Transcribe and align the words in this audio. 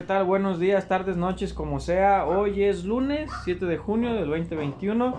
¿Qué 0.00 0.06
tal? 0.06 0.24
Buenos 0.24 0.58
días, 0.58 0.88
tardes, 0.88 1.18
noches, 1.18 1.52
como 1.52 1.78
sea. 1.78 2.24
Hoy 2.24 2.64
es 2.64 2.86
lunes 2.86 3.30
7 3.44 3.66
de 3.66 3.76
junio 3.76 4.14
del 4.14 4.30
2021, 4.30 5.14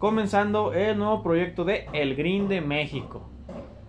comenzando 0.00 0.72
el 0.74 0.98
nuevo 0.98 1.22
proyecto 1.22 1.64
de 1.64 1.86
El 1.92 2.16
Green 2.16 2.48
de 2.48 2.60
México. 2.60 3.30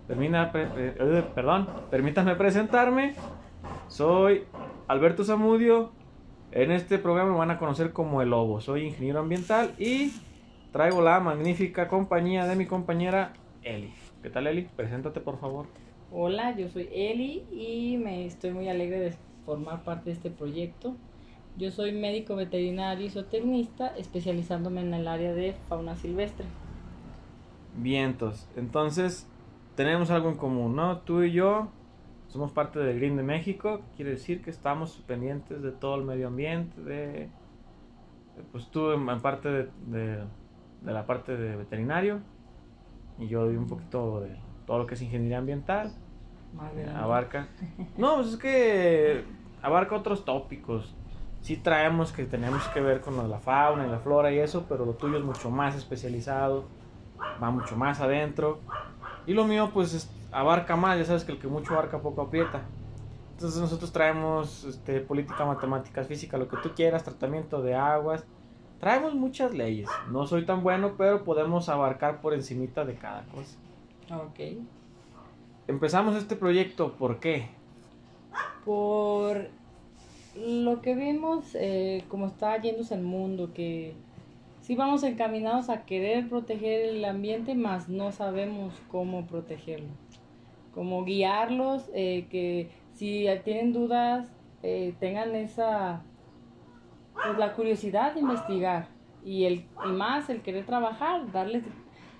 Termina, 0.06 0.52
eh, 0.54 1.24
perdón, 1.34 1.68
permítanme 1.90 2.36
presentarme. 2.36 3.14
Soy 3.88 4.44
Alberto 4.86 5.24
Zamudio. 5.24 5.90
En 6.52 6.70
este 6.70 6.98
programa 6.98 7.32
me 7.32 7.38
van 7.38 7.50
a 7.50 7.58
conocer 7.58 7.92
como 7.92 8.22
El 8.22 8.30
Lobo. 8.30 8.60
Soy 8.60 8.86
ingeniero 8.86 9.18
ambiental 9.18 9.74
y 9.78 10.12
traigo 10.70 11.02
la 11.02 11.18
magnífica 11.18 11.88
compañía 11.88 12.46
de 12.46 12.54
mi 12.54 12.66
compañera 12.66 13.32
Eli. 13.64 13.92
¿Qué 14.22 14.30
tal 14.30 14.46
Eli? 14.46 14.68
Preséntate 14.76 15.18
por 15.18 15.40
favor. 15.40 15.66
Hola, 16.12 16.56
yo 16.56 16.68
soy 16.68 16.88
Eli 16.92 17.42
y 17.50 17.96
me 17.96 18.26
estoy 18.26 18.52
muy 18.52 18.68
alegre 18.68 19.00
de 19.00 19.25
formar 19.46 19.84
parte 19.84 20.10
de 20.10 20.12
este 20.12 20.30
proyecto. 20.30 20.96
Yo 21.56 21.70
soy 21.70 21.92
médico 21.92 22.36
veterinario 22.36 23.06
y 23.06 23.10
zootecnista, 23.10 23.96
especializándome 23.96 24.82
en 24.82 24.92
el 24.92 25.08
área 25.08 25.32
de 25.32 25.54
fauna 25.68 25.96
silvestre. 25.96 26.44
Vientos. 27.78 28.46
Entonces, 28.56 29.26
tenemos 29.74 30.10
algo 30.10 30.28
en 30.28 30.36
común, 30.36 30.76
¿no? 30.76 30.98
Tú 30.98 31.22
y 31.22 31.32
yo 31.32 31.68
somos 32.28 32.50
parte 32.52 32.78
del 32.80 32.98
Green 32.98 33.16
de 33.16 33.22
México, 33.22 33.80
quiere 33.94 34.10
decir 34.10 34.42
que 34.42 34.50
estamos 34.50 35.02
pendientes 35.06 35.62
de 35.62 35.72
todo 35.72 35.94
el 35.94 36.04
medio 36.04 36.26
ambiente, 36.26 36.78
de 36.82 37.30
pues 38.52 38.66
tú 38.68 38.90
en, 38.90 39.06
parte 39.22 39.48
de, 39.48 39.68
de, 39.86 40.26
la 40.82 41.06
parte 41.06 41.36
de 41.36 41.56
veterinario 41.56 42.20
y 43.18 43.28
yo 43.28 43.48
de 43.48 43.56
un 43.56 43.66
poquito 43.66 44.20
de 44.20 44.36
todo 44.66 44.78
lo 44.78 44.86
que 44.86 44.94
es 44.94 45.02
ingeniería 45.02 45.38
ambiental. 45.38 45.94
Abarca. 46.96 47.48
No, 47.96 48.16
pues 48.16 48.28
es 48.28 48.36
que 48.36 49.24
abarca 49.62 49.96
otros 49.96 50.24
tópicos. 50.24 50.94
Sí 51.40 51.56
traemos 51.56 52.12
que 52.12 52.24
tenemos 52.24 52.66
que 52.68 52.80
ver 52.80 53.00
con 53.00 53.30
la 53.30 53.38
fauna 53.38 53.86
y 53.86 53.90
la 53.90 53.98
flora 53.98 54.32
y 54.32 54.38
eso, 54.38 54.66
pero 54.68 54.84
lo 54.84 54.94
tuyo 54.94 55.16
es 55.16 55.24
mucho 55.24 55.50
más 55.50 55.76
especializado, 55.76 56.64
va 57.42 57.50
mucho 57.50 57.76
más 57.76 58.00
adentro. 58.00 58.58
Y 59.26 59.34
lo 59.34 59.44
mío 59.44 59.70
pues 59.72 60.10
abarca 60.32 60.76
más, 60.76 60.98
ya 60.98 61.04
sabes 61.04 61.24
que 61.24 61.32
el 61.32 61.38
que 61.38 61.46
mucho 61.46 61.74
abarca 61.74 62.00
poco 62.00 62.22
aprieta. 62.22 62.62
Entonces 63.32 63.60
nosotros 63.60 63.92
traemos 63.92 64.64
este, 64.64 65.00
política, 65.00 65.44
matemáticas, 65.44 66.06
física, 66.06 66.38
lo 66.38 66.48
que 66.48 66.56
tú 66.56 66.70
quieras, 66.74 67.04
tratamiento 67.04 67.62
de 67.62 67.74
aguas. 67.74 68.24
Traemos 68.80 69.14
muchas 69.14 69.54
leyes. 69.54 69.88
No 70.10 70.26
soy 70.26 70.46
tan 70.46 70.62
bueno, 70.62 70.94
pero 70.96 71.22
podemos 71.22 71.68
abarcar 71.68 72.20
por 72.20 72.34
encimita 72.34 72.84
de 72.84 72.94
cada 72.94 73.24
cosa. 73.24 73.56
Ok. 74.10 74.40
Empezamos 75.68 76.14
este 76.14 76.36
proyecto, 76.36 76.92
¿por 76.92 77.18
qué? 77.18 77.48
Por 78.64 79.48
lo 80.36 80.80
que 80.80 80.94
vimos, 80.94 81.56
eh, 81.56 82.04
como 82.08 82.26
está 82.26 82.56
yéndose 82.60 82.94
el 82.94 83.02
mundo, 83.02 83.52
que 83.52 83.94
sí 84.60 84.76
vamos 84.76 85.02
encaminados 85.02 85.68
a 85.68 85.84
querer 85.84 86.28
proteger 86.28 86.90
el 86.90 87.04
ambiente, 87.04 87.56
mas 87.56 87.88
no 87.88 88.12
sabemos 88.12 88.80
cómo 88.88 89.26
protegerlo. 89.26 89.88
Cómo 90.72 91.04
guiarlos, 91.04 91.90
eh, 91.94 92.26
que 92.30 92.70
si 92.94 93.26
tienen 93.42 93.72
dudas, 93.72 94.28
eh, 94.62 94.94
tengan 95.00 95.34
esa, 95.34 96.02
pues 97.12 97.38
la 97.38 97.54
curiosidad 97.54 98.14
de 98.14 98.20
investigar 98.20 98.86
y, 99.24 99.46
el, 99.46 99.64
y 99.84 99.88
más 99.88 100.30
el 100.30 100.42
querer 100.42 100.64
trabajar, 100.64 101.32
darles 101.32 101.64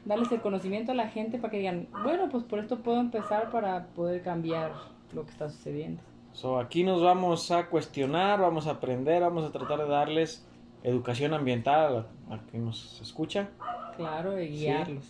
darles 0.06 0.32
el 0.32 0.40
conocimiento 0.40 0.92
a 0.92 0.94
la 0.94 1.08
gente 1.08 1.38
para 1.38 1.50
que 1.50 1.58
digan, 1.58 1.88
bueno, 2.02 2.28
pues 2.30 2.44
por 2.44 2.60
esto 2.60 2.78
puedo 2.78 3.00
empezar 3.00 3.50
para 3.50 3.86
poder 3.88 4.22
cambiar 4.22 4.72
lo 5.12 5.24
que 5.24 5.32
está 5.32 5.50
sucediendo. 5.50 6.00
So, 6.32 6.58
aquí 6.58 6.84
nos 6.84 7.02
vamos 7.02 7.50
a 7.50 7.66
cuestionar, 7.66 8.40
vamos 8.40 8.66
a 8.66 8.72
aprender, 8.72 9.22
vamos 9.22 9.44
a 9.44 9.52
tratar 9.52 9.80
de 9.80 9.88
darles 9.88 10.46
educación 10.82 11.34
ambiental 11.34 12.06
a, 12.30 12.38
quien 12.50 12.64
nos 12.64 13.00
escucha. 13.00 13.48
Claro, 13.96 14.40
y 14.40 14.48
guiarlos. 14.48 15.04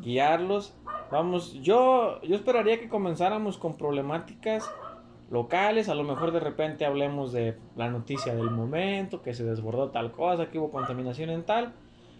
Guiarlos. 0.00 0.74
Vamos, 1.10 1.54
yo, 1.62 2.20
yo 2.22 2.36
esperaría 2.36 2.78
que 2.80 2.88
comenzáramos 2.88 3.56
con 3.56 3.76
problemáticas 3.76 4.68
locales, 5.30 5.88
a 5.88 5.94
lo 5.94 6.02
mejor 6.02 6.32
de 6.32 6.40
repente 6.40 6.84
hablemos 6.84 7.32
de 7.32 7.56
la 7.76 7.88
noticia 7.88 8.34
del 8.34 8.50
momento, 8.50 9.22
que 9.22 9.34
se 9.34 9.44
desbordó 9.44 9.90
tal 9.90 10.12
cosa, 10.12 10.50
que 10.50 10.58
hubo 10.58 10.70
contaminación 10.70 11.30
en 11.30 11.44
tal. 11.44 11.72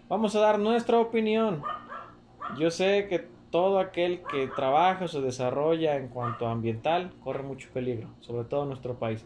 Vamos 0.09 0.35
a 0.35 0.39
dar 0.39 0.57
nuestra 0.57 0.99
opinión 0.99 1.61
yo 2.57 2.71
sé 2.71 3.07
que 3.07 3.27
todo 3.51 3.79
aquel 3.79 4.21
que 4.29 4.47
trabaja 4.47 5.05
o 5.05 5.07
se 5.07 5.21
desarrolla 5.21 5.95
en 5.95 6.09
cuanto 6.09 6.47
a 6.47 6.51
ambiental 6.51 7.11
corre 7.23 7.43
mucho 7.43 7.69
peligro, 7.73 8.09
sobre 8.19 8.43
todo 8.45 8.63
en 8.63 8.69
nuestro 8.69 8.95
país. 8.95 9.25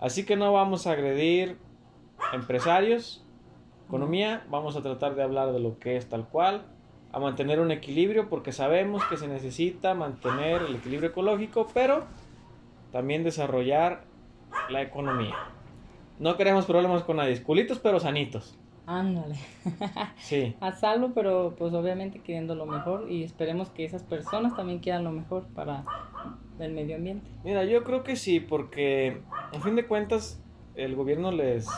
Así 0.00 0.24
que 0.24 0.36
no 0.36 0.52
vamos 0.52 0.86
a 0.86 0.92
agredir 0.92 1.56
empresarios, 2.32 3.24
economía, 3.86 4.44
vamos 4.50 4.76
a 4.76 4.82
tratar 4.82 5.14
de 5.14 5.22
hablar 5.22 5.52
de 5.52 5.60
lo 5.60 5.78
que 5.78 5.96
es 5.96 6.08
tal 6.08 6.28
cual, 6.28 6.66
a 7.12 7.18
mantener 7.18 7.60
un 7.60 7.70
equilibrio 7.70 8.28
porque 8.28 8.52
sabemos 8.52 9.04
que 9.04 9.16
se 9.16 9.28
necesita 9.28 9.94
mantener 9.94 10.62
el 10.62 10.76
equilibrio 10.76 11.10
ecológico, 11.10 11.66
pero 11.72 12.04
también 12.92 13.24
desarrollar 13.24 14.04
la 14.68 14.82
economía. 14.82 15.34
No 16.18 16.36
queremos 16.36 16.66
problemas 16.66 17.02
con 17.02 17.16
nadie, 17.16 17.42
culitos 17.42 17.78
pero 17.78 18.00
sanitos. 18.00 18.58
Ándale. 18.86 19.34
Sí. 20.18 20.56
A 20.60 20.72
salvo, 20.72 21.12
pero 21.14 21.54
pues 21.58 21.74
obviamente 21.74 22.20
queriendo 22.20 22.54
lo 22.54 22.66
mejor 22.66 23.10
y 23.10 23.22
esperemos 23.22 23.70
que 23.70 23.84
esas 23.84 24.02
personas 24.02 24.56
también 24.56 24.78
quieran 24.78 25.04
lo 25.04 25.12
mejor 25.12 25.46
para 25.54 25.84
el 26.58 26.72
medio 26.72 26.96
ambiente. 26.96 27.28
Mira, 27.44 27.64
yo 27.64 27.84
creo 27.84 28.02
que 28.02 28.16
sí, 28.16 28.40
porque 28.40 29.20
en 29.52 29.62
fin 29.62 29.76
de 29.76 29.86
cuentas 29.86 30.42
el 30.74 30.94
gobierno 30.96 31.30
les 31.30 31.68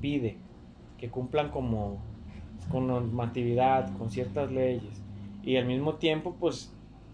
pide 0.00 0.38
que 0.98 1.10
cumplan 1.10 1.50
como 1.50 2.02
con 2.70 2.86
normatividad, 2.86 3.96
con 3.98 4.10
ciertas 4.10 4.50
leyes 4.50 5.02
y 5.42 5.56
al 5.56 5.66
mismo 5.66 5.94
tiempo 5.94 6.36
pues 6.38 6.72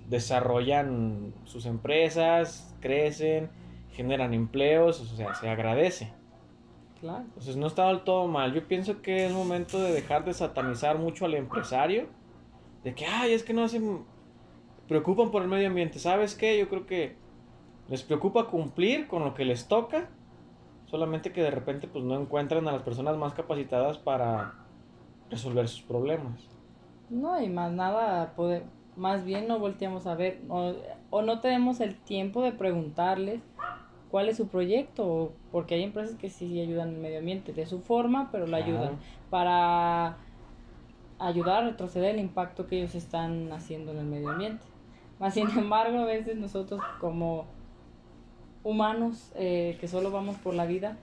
desarrollan 0.08 1.32
sus 1.44 1.66
empresas, 1.66 2.74
crecen, 2.80 3.48
generan 3.92 4.34
empleos, 4.34 5.00
o 5.00 5.16
sea, 5.16 5.34
se 5.34 5.48
agradece. 5.48 6.12
Claro. 7.06 7.25
Entonces 7.25 7.56
no 7.56 7.69
está 7.69 7.87
del 7.87 8.00
todo 8.00 8.27
mal. 8.27 8.53
Yo 8.53 8.67
pienso 8.67 9.00
que 9.00 9.27
es 9.27 9.33
momento 9.33 9.78
de 9.78 9.93
dejar 9.93 10.25
de 10.25 10.34
satanizar 10.34 10.99
mucho 10.99 11.25
al 11.25 11.34
empresario. 11.34 12.09
De 12.83 12.94
que, 12.94 13.06
ay, 13.06 13.33
es 13.33 13.44
que 13.44 13.55
no 13.55 13.69
se 13.69 13.81
preocupan 14.89 15.31
por 15.31 15.43
el 15.43 15.49
medio 15.49 15.69
ambiente. 15.69 16.00
¿Sabes 16.00 16.34
qué? 16.34 16.59
Yo 16.59 16.69
creo 16.69 16.84
que 16.84 17.15
les 17.89 18.03
preocupa 18.03 18.49
cumplir 18.49 19.06
con 19.06 19.25
lo 19.25 19.34
que 19.34 19.44
les 19.44 19.69
toca. 19.69 20.09
Solamente 20.87 21.33
que 21.33 21.43
de 21.43 21.50
repente 21.53 21.87
pues 21.87 22.05
no 22.05 22.21
encuentran 22.21 22.67
a 22.67 22.72
las 22.72 22.83
personas 22.83 23.17
más 23.17 23.34
capacitadas 23.34 23.99
para 23.99 24.55
resolver 25.31 25.69
sus 25.69 25.83
problemas. 25.83 26.49
No, 27.09 27.41
y 27.41 27.49
más 27.49 27.71
nada, 27.71 28.34
más 28.97 29.25
bien 29.25 29.47
no 29.47 29.61
volteamos 29.61 30.09
a 30.09 30.17
ver 30.17 30.41
o 30.49 31.23
no 31.23 31.41
tenemos 31.41 31.81
el 31.81 31.94
tiempo 31.94 32.43
de 32.43 32.50
preguntarles 32.50 33.43
cuál 34.16 34.31
es 34.31 34.38
su 34.38 34.49
proyecto, 34.49 35.34
porque 35.53 35.75
hay 35.75 35.82
empresas 35.82 36.16
que 36.16 36.31
sí 36.31 36.59
ayudan 36.59 36.88
al 36.88 36.97
medio 36.97 37.19
ambiente 37.19 37.53
de 37.53 37.66
su 37.66 37.81
forma, 37.81 38.31
pero 38.32 38.47
lo 38.47 38.56
ayudan 38.56 38.93
para 39.28 40.16
ayudar 41.19 41.62
a 41.62 41.66
retroceder 41.66 42.15
el 42.15 42.21
impacto 42.22 42.66
que 42.66 42.78
ellos 42.78 42.94
están 42.94 43.53
haciendo 43.53 43.93
en 43.93 43.99
el 43.99 44.06
medio 44.06 44.31
ambiente. 44.31 44.65
Más 45.21 45.34
sin 45.34 45.50
embargo, 45.50 45.99
a 45.99 46.06
veces 46.06 46.38
nosotros 46.38 46.81
como 46.99 47.44
humanos 48.65 49.32
eh, 49.34 49.76
que 49.82 49.87
solo 49.87 50.10
vamos 50.10 50.37
por 50.37 50.55
la 50.55 50.65
vida, 50.65 50.97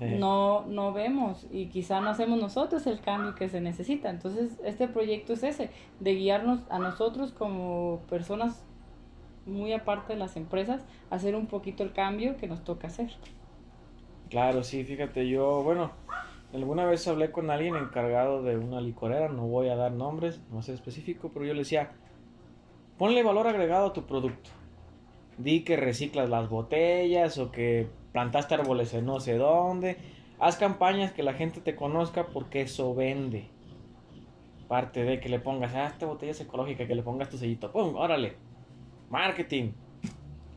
eh. 0.00 0.18
no, 0.20 0.66
no 0.66 0.92
vemos 0.92 1.46
y 1.50 1.68
quizá 1.68 2.02
no 2.02 2.10
hacemos 2.10 2.38
nosotros 2.38 2.86
el 2.86 3.00
cambio 3.00 3.34
que 3.34 3.48
se 3.48 3.62
necesita. 3.62 4.10
Entonces, 4.10 4.60
este 4.62 4.88
proyecto 4.88 5.32
es 5.32 5.42
ese, 5.42 5.70
de 6.00 6.14
guiarnos 6.14 6.60
a 6.68 6.78
nosotros 6.78 7.32
como 7.32 8.00
personas 8.10 8.62
muy 9.48 9.72
aparte 9.72 10.12
de 10.12 10.18
las 10.18 10.36
empresas, 10.36 10.84
hacer 11.10 11.34
un 11.34 11.46
poquito 11.46 11.82
el 11.82 11.92
cambio 11.92 12.36
que 12.36 12.46
nos 12.46 12.62
toca 12.62 12.86
hacer. 12.86 13.10
Claro, 14.30 14.62
sí, 14.62 14.84
fíjate, 14.84 15.28
yo, 15.28 15.62
bueno, 15.62 15.90
alguna 16.52 16.84
vez 16.84 17.08
hablé 17.08 17.32
con 17.32 17.50
alguien 17.50 17.76
encargado 17.76 18.42
de 18.42 18.58
una 18.58 18.80
licorera, 18.80 19.28
no 19.28 19.46
voy 19.46 19.68
a 19.68 19.76
dar 19.76 19.92
nombres, 19.92 20.40
no 20.50 20.62
sé 20.62 20.74
específico, 20.74 21.30
pero 21.32 21.46
yo 21.46 21.54
le 21.54 21.60
decía, 21.60 21.92
ponle 22.98 23.22
valor 23.22 23.46
agregado 23.46 23.86
a 23.86 23.92
tu 23.92 24.04
producto. 24.04 24.50
Di 25.38 25.62
que 25.62 25.76
reciclas 25.76 26.28
las 26.28 26.48
botellas 26.48 27.38
o 27.38 27.50
que 27.50 27.88
plantaste 28.12 28.54
árboles 28.54 28.92
en 28.92 29.06
no 29.06 29.20
sé 29.20 29.36
dónde. 29.36 29.96
Haz 30.40 30.56
campañas 30.56 31.12
que 31.12 31.22
la 31.22 31.32
gente 31.32 31.60
te 31.60 31.76
conozca 31.76 32.26
porque 32.26 32.62
eso 32.62 32.94
vende. 32.94 33.48
Parte 34.66 35.04
de 35.04 35.20
que 35.20 35.28
le 35.28 35.38
pongas, 35.38 35.74
ah, 35.74 35.86
esta 35.86 36.06
botella 36.06 36.32
es 36.32 36.40
ecológica, 36.40 36.86
que 36.86 36.94
le 36.94 37.02
pongas 37.02 37.30
tu 37.30 37.38
sellito. 37.38 37.70
¡Pum! 37.70 37.94
Órale 37.94 38.47
marketing, 39.10 39.72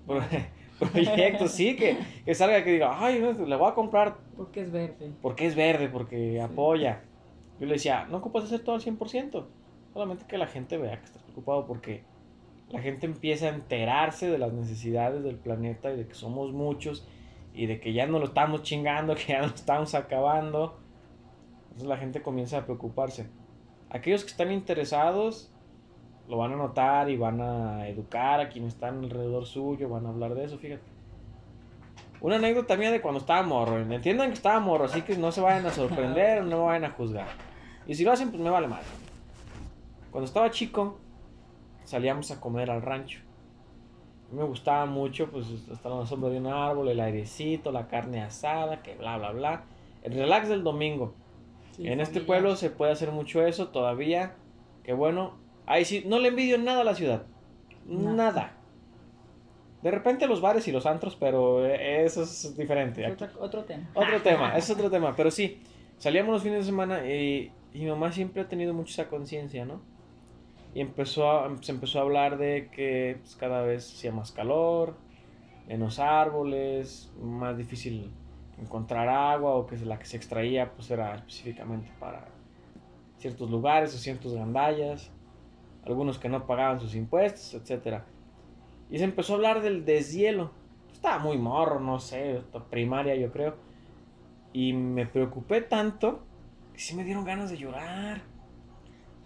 proyectos, 0.79 1.51
sí, 1.51 1.75
que, 1.75 1.97
que, 2.25 2.35
salga 2.35 2.63
que 2.63 2.73
diga, 2.73 2.97
ay, 2.99 3.19
le 3.19 3.55
voy 3.55 3.69
a 3.69 3.73
comprar. 3.73 4.17
Porque 4.35 4.61
es 4.61 4.71
verde. 4.71 5.11
Porque 5.21 5.45
es 5.45 5.55
verde, 5.55 5.89
porque 5.89 6.41
apoya. 6.41 7.01
Yo 7.59 7.67
le 7.67 7.73
decía, 7.73 8.05
no 8.09 8.17
ocupas 8.17 8.45
hacer 8.45 8.61
todo 8.61 8.75
al 8.75 8.81
100%, 8.81 9.45
solamente 9.93 10.25
que 10.27 10.37
la 10.37 10.47
gente 10.47 10.77
vea 10.77 10.97
que 10.97 11.05
estás 11.05 11.21
preocupado 11.21 11.67
porque 11.67 12.03
la 12.71 12.81
gente 12.81 13.05
empieza 13.05 13.47
a 13.47 13.49
enterarse 13.49 14.29
de 14.31 14.37
las 14.37 14.53
necesidades 14.53 15.23
del 15.23 15.35
planeta 15.35 15.93
y 15.93 15.97
de 15.97 16.07
que 16.07 16.15
somos 16.15 16.53
muchos 16.53 17.05
y 17.53 17.65
de 17.65 17.79
que 17.79 17.93
ya 17.93 18.07
no 18.07 18.17
lo 18.17 18.25
estamos 18.25 18.63
chingando, 18.63 19.13
que 19.15 19.33
ya 19.33 19.41
no 19.41 19.47
lo 19.47 19.55
estamos 19.55 19.93
acabando. 19.93 20.79
Entonces 21.65 21.87
la 21.87 21.97
gente 21.97 22.21
comienza 22.21 22.57
a 22.57 22.65
preocuparse. 22.65 23.27
Aquellos 23.89 24.23
que 24.23 24.31
están 24.31 24.51
interesados 24.51 25.50
lo 26.31 26.37
van 26.37 26.53
a 26.53 26.55
notar 26.55 27.09
y 27.09 27.17
van 27.17 27.41
a 27.41 27.89
educar 27.89 28.39
a 28.39 28.47
quienes 28.47 28.75
están 28.75 29.03
alrededor 29.03 29.45
suyo, 29.45 29.89
van 29.89 30.05
a 30.05 30.09
hablar 30.09 30.33
de 30.33 30.45
eso, 30.45 30.57
fíjate. 30.57 30.81
Una 32.21 32.37
anécdota 32.37 32.77
mía 32.77 32.89
de 32.89 33.01
cuando 33.01 33.19
estaba 33.19 33.43
morro. 33.43 33.77
Entiendan 33.77 34.29
que 34.29 34.35
estaba 34.35 34.61
morro, 34.61 34.85
así 34.85 35.01
que 35.01 35.17
no 35.17 35.33
se 35.33 35.41
vayan 35.41 35.65
a 35.65 35.71
sorprender, 35.71 36.41
no 36.45 36.59
me 36.59 36.63
vayan 36.63 36.85
a 36.85 36.91
juzgar. 36.91 37.27
Y 37.85 37.95
si 37.95 38.05
lo 38.05 38.13
hacen, 38.13 38.29
pues 38.29 38.41
me 38.41 38.49
vale 38.49 38.69
mal. 38.69 38.81
Cuando 40.09 40.25
estaba 40.25 40.49
chico, 40.51 40.99
salíamos 41.83 42.31
a 42.31 42.39
comer 42.39 42.71
al 42.71 42.81
rancho. 42.81 43.19
Me 44.31 44.43
gustaba 44.43 44.85
mucho, 44.85 45.29
pues, 45.29 45.49
estar 45.49 45.91
en 45.91 45.99
la 45.99 46.05
sombra 46.05 46.29
de 46.29 46.37
un 46.37 46.47
árbol, 46.47 46.87
el 46.87 47.01
airecito, 47.01 47.73
la 47.73 47.89
carne 47.89 48.21
asada, 48.21 48.81
que 48.81 48.95
bla, 48.95 49.17
bla, 49.17 49.31
bla. 49.31 49.63
El 50.01 50.13
relax 50.13 50.47
del 50.47 50.63
domingo. 50.63 51.13
en 51.77 51.99
este 51.99 52.21
pueblo 52.21 52.55
se 52.55 52.69
puede 52.69 52.93
hacer 52.93 53.11
mucho 53.11 53.45
eso 53.45 53.67
todavía. 53.67 54.35
Que 54.85 54.93
bueno. 54.93 55.40
Ahí 55.71 55.85
sí, 55.85 56.03
no 56.05 56.19
le 56.19 56.27
envidio 56.27 56.57
nada 56.57 56.81
a 56.81 56.83
la 56.83 56.95
ciudad. 56.95 57.23
Nada. 57.85 58.57
De 59.81 59.89
repente 59.89 60.27
los 60.27 60.41
bares 60.41 60.67
y 60.67 60.71
los 60.73 60.85
antros, 60.85 61.15
pero 61.15 61.65
eh, 61.65 62.03
eso 62.03 62.23
es 62.23 62.57
diferente. 62.57 63.05
otro, 63.39 63.63
tema. 63.63 63.89
Otro 63.93 64.21
tema, 64.23 64.57
es 64.57 64.69
otro 64.69 64.91
tema. 64.91 65.15
Pero 65.15 65.31
sí, 65.31 65.61
salíamos 65.97 66.33
los 66.33 66.43
fines 66.43 66.59
de 66.59 66.65
semana 66.65 67.09
y, 67.09 67.53
mi 67.73 67.85
mamá 67.85 68.11
siempre 68.11 68.41
ha 68.41 68.49
tenido 68.49 68.73
mucha 68.73 69.01
esa 69.01 69.09
conciencia, 69.09 69.63
¿no? 69.63 69.81
Y 70.75 70.81
empezó 70.81 71.55
se 71.61 71.71
empezó 71.71 71.99
a 71.99 72.01
hablar 72.01 72.37
de 72.37 72.69
que 72.69 73.15
pues, 73.21 73.37
cada 73.37 73.61
vez 73.61 73.93
hacía 73.93 74.11
más 74.11 74.33
calor, 74.33 74.97
menos 75.69 75.99
árboles, 75.99 77.13
más 77.21 77.57
difícil 77.57 78.11
encontrar 78.61 79.07
agua 79.07 79.55
o 79.55 79.67
que 79.67 79.77
la 79.77 79.97
que 79.97 80.05
se 80.05 80.17
extraía 80.17 80.73
pues 80.73 80.91
era 80.91 81.15
específicamente 81.15 81.89
para 81.97 82.27
ciertos 83.19 83.49
lugares 83.49 83.95
o 83.95 83.97
ciertos 83.97 84.33
gandallas, 84.33 85.09
algunos 85.85 86.19
que 86.19 86.29
no 86.29 86.45
pagaban 86.45 86.79
sus 86.79 86.95
impuestos, 86.95 87.53
etcétera. 87.53 88.05
Y 88.89 88.97
se 88.97 89.03
empezó 89.03 89.33
a 89.33 89.35
hablar 89.37 89.61
del 89.61 89.85
deshielo. 89.85 90.51
Estaba 90.91 91.19
muy 91.19 91.37
morro, 91.37 91.79
no 91.79 91.99
sé, 91.99 92.41
primaria 92.69 93.15
yo 93.15 93.31
creo. 93.31 93.55
Y 94.53 94.73
me 94.73 95.05
preocupé 95.05 95.61
tanto 95.61 96.19
que 96.73 96.79
sí 96.79 96.95
me 96.95 97.03
dieron 97.03 97.23
ganas 97.23 97.49
de 97.49 97.57
llorar. 97.57 98.21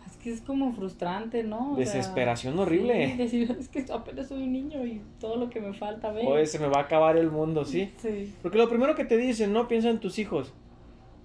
Es 0.06 0.18
que 0.18 0.31
es 0.31 0.42
como 0.42 0.72
frustrante, 0.72 1.44
¿no? 1.44 1.75
Desesperación 1.75 2.57
horrible. 2.60 3.16
decir, 3.18 3.56
es 3.60 3.69
que 3.69 3.86
apenas 3.92 4.28
soy 4.28 4.44
un 4.44 4.54
niño 4.54 4.86
y 4.86 5.02
todo 5.19 5.36
lo 5.36 5.50
que 5.50 5.60
me 5.60 5.74
falta 5.74 6.12
ver. 6.12 6.25
Oye, 6.28 6.46
se 6.46 6.60
me 6.60 6.68
va 6.68 6.78
a 6.78 6.84
acabar 6.84 7.18
el 7.18 7.31
mundo, 7.31 7.66
¿sí? 7.66 7.92
Sí. 7.98 8.34
Porque 8.42 8.60
lo 8.60 8.69
primero 8.69 8.96
que 8.96 9.04
te 9.04 9.18
dicen, 9.18 9.52
no 9.52 9.68
piensa 9.68 9.90
en 9.90 10.00
tus 10.00 10.19
hijos. 10.19 10.54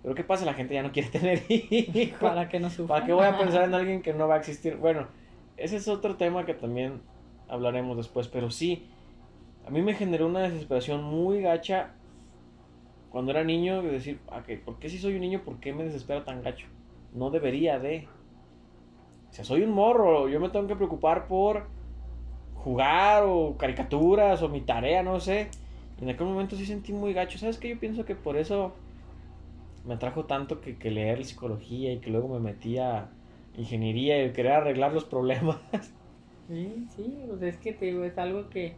Pero 0.02 0.14
¿qué 0.14 0.24
pasa? 0.24 0.46
La 0.46 0.54
gente 0.54 0.74
ya 0.74 0.82
no 0.82 0.92
quiere 0.92 1.08
tener 1.10 1.42
hijos. 1.48 2.20
Para 2.20 2.48
que 2.48 2.58
no 2.58 2.70
sufra. 2.70 2.96
¿Para 2.96 3.06
qué 3.06 3.12
voy 3.12 3.26
a 3.26 3.36
pensar 3.36 3.64
en 3.68 3.74
alguien 3.74 4.02
que 4.02 4.14
no 4.14 4.26
va 4.26 4.36
a 4.36 4.38
existir? 4.38 4.76
Bueno, 4.76 5.08
ese 5.60 5.76
es 5.76 5.88
otro 5.88 6.16
tema 6.16 6.44
que 6.46 6.54
también 6.54 7.00
hablaremos 7.48 7.96
después, 7.96 8.28
pero 8.28 8.50
sí, 8.50 8.86
a 9.66 9.70
mí 9.70 9.82
me 9.82 9.94
generó 9.94 10.26
una 10.26 10.40
desesperación 10.40 11.04
muy 11.04 11.42
gacha 11.42 11.90
cuando 13.10 13.32
era 13.32 13.44
niño 13.44 13.82
de 13.82 13.90
decir, 13.90 14.20
ah, 14.30 14.42
¿por 14.64 14.78
qué 14.78 14.88
si 14.88 14.98
soy 14.98 15.14
un 15.14 15.20
niño, 15.20 15.42
por 15.44 15.58
qué 15.58 15.72
me 15.72 15.84
desespero 15.84 16.22
tan 16.22 16.42
gacho? 16.42 16.66
No 17.12 17.30
debería 17.30 17.78
de. 17.78 18.08
O 19.30 19.32
sea, 19.32 19.44
soy 19.44 19.62
un 19.62 19.72
morro, 19.72 20.28
yo 20.28 20.40
me 20.40 20.48
tengo 20.48 20.66
que 20.66 20.76
preocupar 20.76 21.26
por 21.26 21.66
jugar 22.54 23.24
o 23.26 23.56
caricaturas 23.58 24.42
o 24.42 24.48
mi 24.48 24.60
tarea, 24.60 25.02
no 25.02 25.20
sé. 25.20 25.48
En 26.00 26.08
aquel 26.08 26.26
momento 26.26 26.56
sí 26.56 26.64
sentí 26.64 26.92
muy 26.92 27.12
gacho. 27.12 27.38
¿Sabes 27.38 27.58
qué? 27.58 27.68
Yo 27.68 27.78
pienso 27.78 28.04
que 28.04 28.14
por 28.14 28.36
eso 28.36 28.72
me 29.84 29.94
atrajo 29.94 30.24
tanto 30.24 30.60
que, 30.60 30.76
que 30.76 30.90
leer 30.90 31.24
psicología 31.24 31.92
y 31.92 31.98
que 31.98 32.10
luego 32.10 32.28
me 32.28 32.40
metí 32.40 32.78
a 32.78 33.10
ingeniería 33.56 34.24
y 34.24 34.32
querer 34.32 34.52
arreglar 34.52 34.92
los 34.92 35.04
problemas. 35.04 35.58
Sí, 36.48 36.84
sí, 36.96 37.24
pues 37.28 37.42
es 37.42 37.56
que 37.58 37.72
te 37.72 37.86
digo, 37.86 38.02
es 38.02 38.18
algo 38.18 38.48
que, 38.48 38.74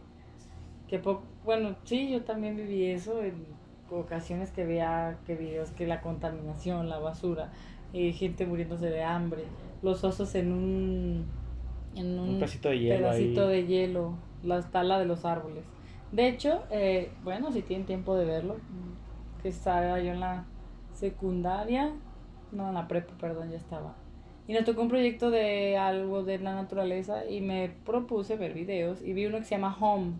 que 0.88 1.00
bueno, 1.42 1.74
sí, 1.84 2.10
yo 2.10 2.22
también 2.22 2.54
viví 2.54 2.84
eso 2.84 3.22
en 3.22 3.46
ocasiones 3.90 4.50
que 4.50 4.64
veía 4.64 5.18
que 5.26 5.36
videos 5.36 5.70
que 5.70 5.86
la 5.86 6.00
contaminación, 6.00 6.88
la 6.88 6.98
basura, 6.98 7.50
eh, 7.92 8.12
gente 8.12 8.46
muriéndose 8.46 8.90
de 8.90 9.02
hambre, 9.02 9.44
los 9.82 10.04
osos 10.04 10.34
en 10.34 10.52
un, 10.52 11.26
en 11.94 12.18
un, 12.18 12.34
pedacito 12.34 12.68
de 12.68 12.78
hielo, 12.78 12.98
pedacito 12.98 13.48
de 13.48 13.66
hielo 13.66 14.14
la 14.42 14.62
tala 14.62 14.98
de 14.98 15.06
los 15.06 15.24
árboles. 15.24 15.64
De 16.10 16.28
hecho, 16.28 16.64
eh, 16.70 17.10
bueno, 17.24 17.52
si 17.52 17.62
tienen 17.62 17.86
tiempo 17.86 18.16
de 18.16 18.24
verlo, 18.24 18.56
que 19.42 19.48
estaba 19.48 19.98
yo 20.00 20.12
en 20.12 20.20
la 20.20 20.44
secundaria, 20.92 21.92
no, 22.50 22.68
en 22.68 22.74
la 22.74 22.86
prepa, 22.86 23.14
perdón, 23.18 23.50
ya 23.50 23.56
estaba. 23.56 23.94
Y 24.48 24.54
nos 24.54 24.64
tocó 24.64 24.82
un 24.82 24.88
proyecto 24.88 25.30
de 25.30 25.76
algo 25.76 26.24
de 26.24 26.38
la 26.38 26.54
naturaleza 26.54 27.24
y 27.26 27.40
me 27.40 27.70
propuse 27.86 28.36
ver 28.36 28.54
videos 28.54 29.00
y 29.00 29.12
vi 29.12 29.26
uno 29.26 29.38
que 29.38 29.44
se 29.44 29.54
llama 29.54 29.76
Home. 29.78 30.12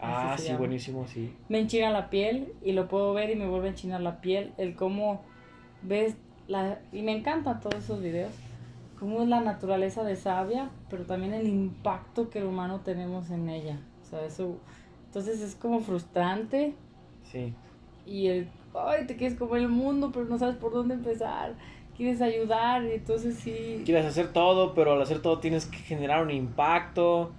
Ah, 0.00 0.36
sí, 0.38 0.52
buenísimo, 0.54 1.06
sí. 1.06 1.32
Me 1.48 1.60
enchina 1.60 1.90
la 1.90 2.10
piel 2.10 2.52
y 2.62 2.72
lo 2.72 2.88
puedo 2.88 3.14
ver 3.14 3.30
y 3.30 3.36
me 3.36 3.48
vuelve 3.48 3.68
a 3.68 3.70
enchinar 3.70 4.00
la 4.00 4.20
piel. 4.20 4.52
El 4.58 4.76
cómo 4.76 5.22
ves 5.82 6.16
la... 6.46 6.78
Y 6.92 7.02
me 7.02 7.16
encantan 7.16 7.60
todos 7.60 7.76
esos 7.76 8.00
videos. 8.00 8.32
Cómo 8.98 9.22
es 9.22 9.28
la 9.28 9.40
naturaleza 9.40 10.04
de 10.04 10.16
sabia, 10.16 10.70
pero 10.88 11.04
también 11.04 11.34
el 11.34 11.48
impacto 11.48 12.30
que 12.30 12.38
el 12.38 12.44
humano 12.44 12.80
tenemos 12.80 13.30
en 13.30 13.48
ella. 13.48 13.80
O 14.02 14.04
sea, 14.04 14.24
eso... 14.24 14.58
Entonces 15.06 15.40
es 15.40 15.54
como 15.54 15.80
frustrante. 15.80 16.74
Sí. 17.24 17.54
Y 18.06 18.28
el... 18.28 18.48
Ay, 18.74 19.06
te 19.06 19.16
quieres 19.16 19.38
comer 19.38 19.62
el 19.62 19.68
mundo, 19.68 20.10
pero 20.12 20.26
no 20.26 20.38
sabes 20.38 20.56
por 20.56 20.72
dónde 20.72 20.94
empezar 20.94 21.54
quieres 21.96 22.20
ayudar, 22.20 22.84
y 22.84 22.92
entonces 22.92 23.36
sí. 23.36 23.82
Quieres 23.84 24.04
hacer 24.04 24.32
todo, 24.32 24.74
pero 24.74 24.92
al 24.92 25.02
hacer 25.02 25.20
todo 25.22 25.38
tienes 25.38 25.66
que 25.66 25.78
generar 25.78 26.22
un 26.22 26.30
impacto, 26.30 27.32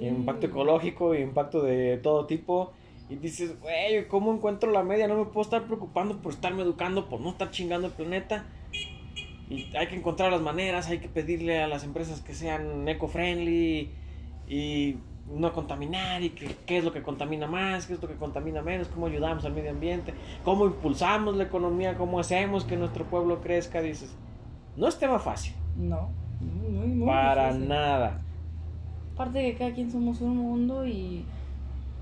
impacto 0.00 0.46
ecológico 0.46 1.14
y 1.14 1.18
impacto 1.18 1.62
de 1.62 1.98
todo 1.98 2.26
tipo. 2.26 2.72
Y 3.08 3.16
dices, 3.16 3.60
güey, 3.60 4.06
¿cómo 4.06 4.32
encuentro 4.32 4.70
la 4.70 4.82
media? 4.84 5.08
No 5.08 5.16
me 5.16 5.24
puedo 5.24 5.42
estar 5.42 5.64
preocupando 5.64 6.22
por 6.22 6.32
estarme 6.32 6.62
educando, 6.62 7.08
por 7.08 7.20
no 7.20 7.30
estar 7.30 7.50
chingando 7.50 7.88
el 7.88 7.92
planeta. 7.92 8.46
Y 9.48 9.74
hay 9.76 9.88
que 9.88 9.96
encontrar 9.96 10.30
las 10.30 10.42
maneras, 10.42 10.88
hay 10.88 10.98
que 10.98 11.08
pedirle 11.08 11.60
a 11.60 11.66
las 11.66 11.82
empresas 11.82 12.20
que 12.20 12.34
sean 12.34 12.88
eco-friendly 12.88 13.90
y 14.48 14.96
no 15.34 15.52
contaminar 15.52 16.22
y 16.22 16.30
qué 16.30 16.78
es 16.78 16.84
lo 16.84 16.92
que 16.92 17.02
contamina 17.02 17.46
más, 17.46 17.86
qué 17.86 17.94
es 17.94 18.02
lo 18.02 18.08
que 18.08 18.14
contamina 18.14 18.62
menos, 18.62 18.88
cómo 18.88 19.06
ayudamos 19.06 19.44
al 19.44 19.52
medio 19.52 19.70
ambiente, 19.70 20.12
cómo 20.44 20.66
impulsamos 20.66 21.36
la 21.36 21.44
economía, 21.44 21.96
cómo 21.96 22.18
hacemos 22.18 22.64
que 22.64 22.76
nuestro 22.76 23.04
pueblo 23.04 23.40
crezca, 23.40 23.80
dices. 23.80 24.14
No 24.76 24.88
es 24.88 24.98
tema 24.98 25.18
fácil. 25.18 25.54
No, 25.76 26.10
muy, 26.40 26.88
muy 26.88 27.06
Para 27.06 27.52
nada. 27.52 28.20
Aparte 29.14 29.38
de 29.38 29.52
que 29.52 29.58
cada 29.58 29.72
quien 29.72 29.90
somos 29.90 30.20
un 30.20 30.36
mundo 30.36 30.86
y 30.86 31.24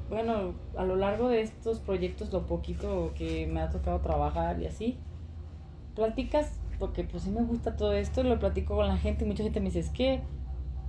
bueno, 0.09 0.55
a 0.77 0.85
lo 0.85 0.97
largo 0.97 1.29
de 1.29 1.43
estos 1.43 1.81
proyectos, 1.81 2.33
lo 2.33 2.47
poquito 2.47 3.13
que 3.15 3.47
me 3.47 3.61
ha 3.61 3.69
tocado 3.69 4.01
trabajar 4.01 4.61
y 4.61 4.67
así, 4.67 4.97
platicas, 5.95 6.59
porque 6.79 7.05
pues 7.05 7.25
sí 7.25 7.31
me 7.31 7.43
gusta 7.43 7.77
todo 7.77 7.93
esto, 7.93 8.23
lo 8.23 8.39
platico 8.39 8.77
con 8.77 8.89
la 8.89 8.97
gente 8.97 9.25
y 9.25 9.29
mucha 9.29 9.43
gente 9.43 9.61
me 9.61 9.67
dice, 9.67 9.81
es 9.81 9.91
que 9.91 10.23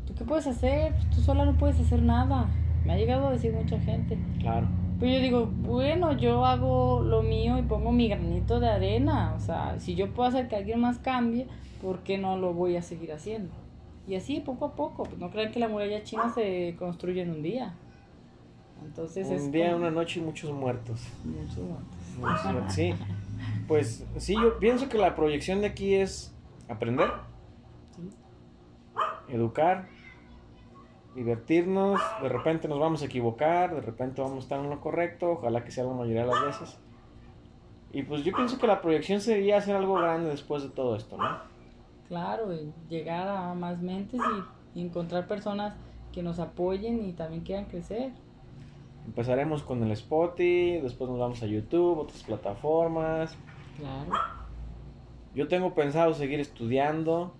¿tú 0.10 0.16
qué 0.16 0.26
puedes 0.26 0.48
hacer? 0.48 0.94
Pues, 0.94 1.10
tú 1.12 1.22
sola 1.22 1.46
no 1.46 1.54
puedes 1.54 1.80
hacer 1.80 2.02
nada. 2.02 2.48
Me 2.86 2.94
ha 2.94 2.98
llegado 2.98 3.28
a 3.28 3.32
decir 3.32 3.54
mucha 3.54 3.80
gente. 3.80 4.18
Claro. 4.40 4.68
Pero 5.00 5.14
yo 5.14 5.20
digo, 5.20 5.46
bueno, 5.46 6.18
yo 6.18 6.46
hago 6.46 7.02
lo 7.02 7.22
mío 7.22 7.58
y 7.58 7.62
pongo 7.62 7.92
mi 7.92 8.10
granito 8.10 8.60
de 8.60 8.70
arena. 8.70 9.34
O 9.38 9.40
sea, 9.40 9.80
si 9.80 9.96
yo 9.96 10.14
puedo 10.14 10.28
hacer 10.28 10.48
que 10.48 10.56
alguien 10.56 10.82
más 10.82 10.98
cambie, 10.98 11.48
¿por 11.82 12.00
qué 12.00 12.18
no 12.18 12.38
lo 12.38 12.54
voy 12.54 12.76
a 12.76 12.82
seguir 12.82 13.14
haciendo? 13.14 13.54
Y 14.08 14.16
así, 14.16 14.40
poco 14.40 14.66
a 14.66 14.76
poco. 14.76 15.08
No 15.20 15.30
crean 15.30 15.52
que 15.52 15.60
la 15.60 15.68
muralla 15.68 16.04
china 16.04 16.32
se 16.34 16.76
construye 16.80 17.22
en 17.22 17.30
un 17.30 17.44
día. 17.44 17.76
Entonces 18.84 19.28
un 19.30 19.52
día, 19.52 19.76
una 19.76 19.92
noche 19.92 20.20
y 20.20 20.24
muchos 20.24 20.52
muertos. 20.52 21.06
Muchos 21.24 21.58
muertos. 21.58 21.98
Muchos 22.18 22.52
muertos, 22.52 22.74
sí. 22.74 22.94
Pues 23.68 24.06
sí, 24.18 24.34
yo 24.34 24.58
pienso 24.60 24.90
que 24.90 24.98
la 24.98 25.16
proyección 25.16 25.62
de 25.62 25.68
aquí 25.68 25.94
es 25.94 26.34
aprender, 26.68 27.10
sí. 27.96 28.10
educar, 29.34 29.88
divertirnos, 31.16 32.00
de 32.22 32.30
repente 32.30 32.68
nos 32.68 32.80
vamos 32.80 33.02
a 33.02 33.06
equivocar, 33.06 33.74
de 33.74 33.82
repente 33.82 34.22
vamos 34.22 34.38
a 34.38 34.40
estar 34.40 34.60
en 34.60 34.70
lo 34.70 34.80
correcto, 34.80 35.32
ojalá 35.32 35.64
que 35.64 35.72
sea 35.72 35.84
la 35.84 35.94
mayoría 35.94 36.22
de 36.22 36.28
las 36.28 36.46
veces. 36.46 36.80
Y 37.92 38.04
pues 38.04 38.24
yo 38.24 38.34
pienso 38.34 38.60
que 38.60 38.68
la 38.68 38.82
proyección 38.82 39.20
sería 39.20 39.58
hacer 39.58 39.76
algo 39.76 39.96
grande 39.96 40.30
después 40.30 40.62
de 40.64 40.70
todo 40.70 40.96
esto, 40.96 41.18
¿no? 41.18 41.40
Claro, 42.08 42.54
y 42.54 42.72
llegar 42.90 43.28
a 43.28 43.54
más 43.54 43.82
mentes 43.82 44.20
y, 44.76 44.82
encontrar 44.82 45.28
personas 45.28 45.76
que 46.14 46.24
nos 46.24 46.40
apoyen 46.40 47.04
y 47.06 47.14
también 47.14 47.42
quieran 47.42 47.66
crecer. 47.66 48.12
Empezaremos 49.06 49.64
con 49.64 49.84
el 49.84 49.92
Spotify, 49.92 50.80
después 50.82 51.10
nos 51.10 51.20
vamos 51.20 51.44
a 51.44 51.48
YouTube, 51.48 52.00
otras 52.00 52.24
plataformas. 52.24 53.36
Claro. 53.78 54.12
Yo 55.36 55.48
tengo 55.48 55.74
pensado 55.74 56.14
seguir 56.14 56.40
estudiando, 56.40 57.34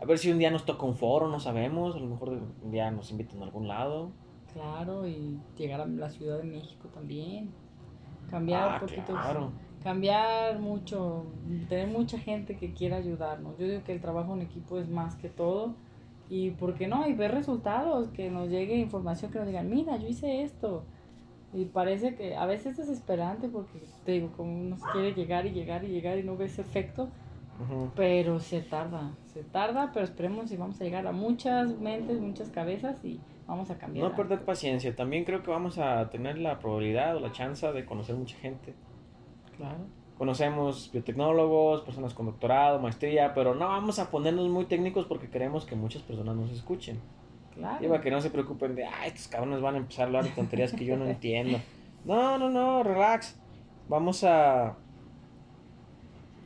a 0.00 0.04
ver 0.04 0.18
si 0.18 0.30
un 0.30 0.38
día 0.38 0.50
nos 0.50 0.64
toca 0.64 0.84
un 0.86 0.94
foro, 0.94 1.28
no 1.28 1.40
sabemos. 1.40 1.94
A 1.96 1.98
lo 1.98 2.06
mejor 2.06 2.30
un 2.62 2.70
día 2.70 2.90
nos 2.90 3.10
invitan 3.10 3.40
a 3.40 3.44
algún 3.44 3.68
lado. 3.68 4.10
Claro, 4.52 5.06
y 5.06 5.38
llegar 5.56 5.80
a 5.80 5.86
la 5.86 6.10
Ciudad 6.10 6.38
de 6.38 6.44
México 6.44 6.88
también. 6.88 7.50
Cambiar 8.30 8.68
Ah, 8.68 8.74
un 8.74 8.80
poquito. 8.80 9.12
claro. 9.12 9.52
Cambiar 9.82 10.58
mucho, 10.58 11.26
tener 11.68 11.86
mucha 11.88 12.18
gente 12.18 12.56
que 12.56 12.72
quiera 12.72 12.96
ayudarnos. 12.96 13.56
Yo 13.58 13.66
digo 13.68 13.84
que 13.84 13.92
el 13.92 14.00
trabajo 14.00 14.34
en 14.34 14.42
equipo 14.42 14.78
es 14.78 14.88
más 14.88 15.14
que 15.16 15.28
todo. 15.28 15.74
Y 16.28 16.50
por 16.50 16.74
qué 16.74 16.88
no, 16.88 17.06
y 17.08 17.14
ver 17.14 17.30
resultados, 17.32 18.08
que 18.08 18.30
nos 18.30 18.48
llegue 18.50 18.76
información, 18.76 19.30
que 19.30 19.38
nos 19.38 19.46
digan, 19.46 19.70
mira, 19.70 19.96
yo 19.96 20.08
hice 20.08 20.42
esto. 20.42 20.82
Y 21.54 21.64
parece 21.66 22.14
que 22.16 22.36
a 22.36 22.44
veces 22.44 22.78
es 22.78 22.88
desesperante 22.88 23.48
porque, 23.48 23.80
te 24.04 24.12
digo, 24.12 24.30
como 24.36 24.52
uno 24.52 24.76
quiere 24.92 25.14
llegar 25.14 25.46
y 25.46 25.52
llegar 25.52 25.84
y 25.84 25.88
llegar 25.88 26.18
y 26.18 26.22
no 26.22 26.36
ve 26.36 26.44
ese 26.46 26.64
pero 27.94 28.40
se 28.40 28.60
tarda, 28.60 29.12
se 29.32 29.42
tarda, 29.42 29.90
pero 29.92 30.04
esperemos 30.04 30.50
y 30.52 30.56
vamos 30.56 30.80
a 30.80 30.84
llegar 30.84 31.06
a 31.06 31.12
muchas 31.12 31.78
mentes, 31.78 32.20
muchas 32.20 32.50
cabezas 32.50 33.04
y 33.04 33.20
vamos 33.46 33.70
a 33.70 33.78
cambiar. 33.78 34.08
No 34.08 34.16
perder 34.16 34.44
paciencia. 34.44 34.94
También 34.94 35.24
creo 35.24 35.42
que 35.42 35.50
vamos 35.50 35.78
a 35.78 36.08
tener 36.10 36.38
la 36.38 36.58
probabilidad 36.58 37.16
o 37.16 37.20
la 37.20 37.32
chance 37.32 37.70
de 37.72 37.84
conocer 37.84 38.14
mucha 38.14 38.36
gente. 38.36 38.74
Claro. 39.56 39.78
Conocemos 40.16 40.90
biotecnólogos, 40.92 41.82
personas 41.82 42.14
con 42.14 42.26
doctorado, 42.26 42.78
maestría, 42.80 43.34
pero 43.34 43.54
no 43.54 43.68
vamos 43.68 43.98
a 43.98 44.10
ponernos 44.10 44.48
muy 44.48 44.64
técnicos 44.64 45.06
porque 45.06 45.28
queremos 45.28 45.64
que 45.64 45.76
muchas 45.76 46.02
personas 46.02 46.36
nos 46.36 46.50
escuchen. 46.50 47.00
Claro. 47.54 47.84
Y 47.84 47.88
para 47.88 48.00
que 48.00 48.10
no 48.10 48.20
se 48.20 48.30
preocupen 48.30 48.74
de, 48.74 48.84
ah, 48.84 49.06
estos 49.06 49.28
cabrones 49.28 49.60
van 49.60 49.74
a 49.74 49.78
empezar 49.78 50.04
a 50.04 50.06
hablar 50.06 50.24
de 50.24 50.30
tonterías 50.30 50.72
que 50.72 50.84
yo 50.84 50.96
no 50.96 51.06
entiendo. 51.06 51.58
No, 52.04 52.38
no, 52.38 52.48
no, 52.48 52.84
relax. 52.84 53.38
Vamos 53.88 54.22
a, 54.24 54.76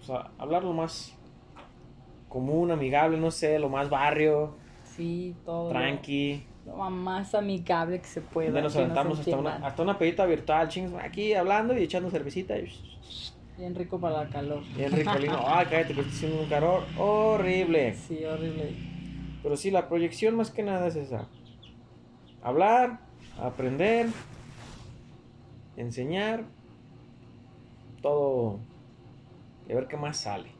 pues, 0.07 0.11
a 0.19 0.31
hablar 0.39 0.65
lo 0.65 0.73
más 0.73 1.15
común, 2.29 2.71
amigable, 2.71 3.19
no 3.19 3.31
sé, 3.31 3.59
lo 3.59 3.69
más 3.69 3.91
barrio, 3.91 4.55
Sí, 4.85 5.35
todo. 5.45 5.71
tranqui. 5.71 6.45
Lo 6.67 6.77
más 6.91 7.35
amigable 7.35 8.01
que 8.01 8.07
se 8.07 8.21
pueda. 8.21 8.49
Donde 8.51 8.63
nos 8.63 8.77
aventamos 8.77 9.19
hasta 9.19 9.37
una, 9.37 9.57
hasta 9.57 9.83
una 9.83 9.99
pedita 9.99 10.25
virtual, 10.27 10.69
chingos, 10.69 11.01
aquí 11.03 11.35
hablando 11.35 11.77
y 11.77 11.83
echando 11.83 12.09
cervecita. 12.11 12.57
Y, 12.59 12.69
Bien 13.59 13.75
rico 13.75 14.01
para 14.01 14.25
la 14.25 14.31
calor. 14.31 14.63
bien 14.77 14.91
rico, 14.93 15.15
lindo. 15.19 15.39
Ay, 15.47 15.67
cállate 15.69 15.95
que 15.95 16.01
está 16.01 16.13
haciendo 16.13 16.43
un 16.43 16.49
calor 16.49 16.85
horrible. 16.99 17.95
Sí, 17.95 18.25
horrible. 18.25 18.75
Pero 19.43 19.57
sí, 19.57 19.71
la 19.71 19.89
proyección 19.89 20.37
más 20.37 20.51
que 20.51 20.63
nada 20.63 20.87
es 20.87 20.97
esa. 20.97 21.27
Hablar, 22.43 23.01
aprender, 23.41 24.07
enseñar, 25.77 26.45
todo. 28.01 28.59
Y 29.69 29.73
a 29.73 29.77
ver 29.77 29.87
qué 29.89 29.97
más 29.97 30.17
sale. 30.17 30.51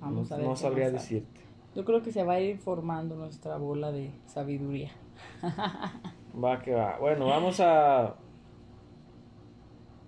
Vamos 0.00 0.30
no 0.30 0.34
a 0.36 0.38
ver. 0.38 0.46
no 0.46 0.54
qué 0.54 0.60
sabría 0.60 0.90
decirte. 0.90 1.40
Yo 1.74 1.84
creo 1.84 2.02
que 2.02 2.12
se 2.12 2.22
va 2.22 2.34
a 2.34 2.40
ir 2.40 2.58
formando 2.58 3.16
nuestra 3.16 3.56
bola 3.56 3.90
de 3.90 4.12
sabiduría. 4.26 4.90
Va 6.42 6.60
que 6.62 6.72
va. 6.74 6.98
Bueno, 6.98 7.26
vamos 7.26 7.60
a. 7.60 8.14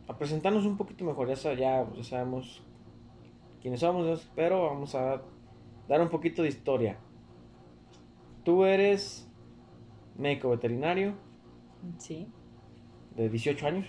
A 0.09 0.17
presentarnos 0.19 0.65
un 0.67 0.77
poquito 0.77 1.05
mejor. 1.05 1.29
Ya, 1.29 1.55
ya, 1.55 1.87
ya 1.95 2.05
sabemos 2.05 2.63
quiénes 3.61 3.81
somos, 3.81 4.31
pero 4.37 4.67
vamos 4.67 4.95
a 4.95 5.21
dar 5.89 6.01
un 6.01 6.09
poquito 6.09 6.43
de 6.43 6.49
historia. 6.49 6.99
Tú 8.45 8.65
eres 8.65 9.29
médico 10.17 10.51
veterinario 10.51 11.15
Sí. 11.99 12.29
de 13.17 13.29
18 13.29 13.67
años. 13.67 13.87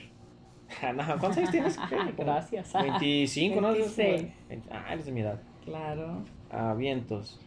no, 0.96 1.04
¿cuántos 1.20 1.38
años 1.38 1.52
tienes? 1.52 1.80
Gracias. 2.18 2.74
25, 2.74 3.62
¿no? 3.62 3.72
26. 3.72 4.28
20 4.50 4.70
Ah, 4.72 4.94
eres 4.94 5.06
de 5.06 5.12
mi 5.12 5.22
edad. 5.22 5.40
Claro. 5.64 6.24
Ah, 6.52 6.74
vientos. 6.78 7.40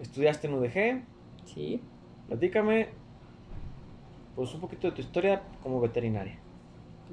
Estudiaste 0.00 0.46
en 0.48 0.54
UDG. 0.54 1.02
Sí. 1.44 1.80
Platícame, 2.28 2.88
pues, 4.34 4.52
un 4.54 4.60
poquito 4.60 4.88
de 4.88 4.92
tu 4.94 5.00
historia 5.02 5.42
como 5.62 5.80
veterinaria. 5.80 6.36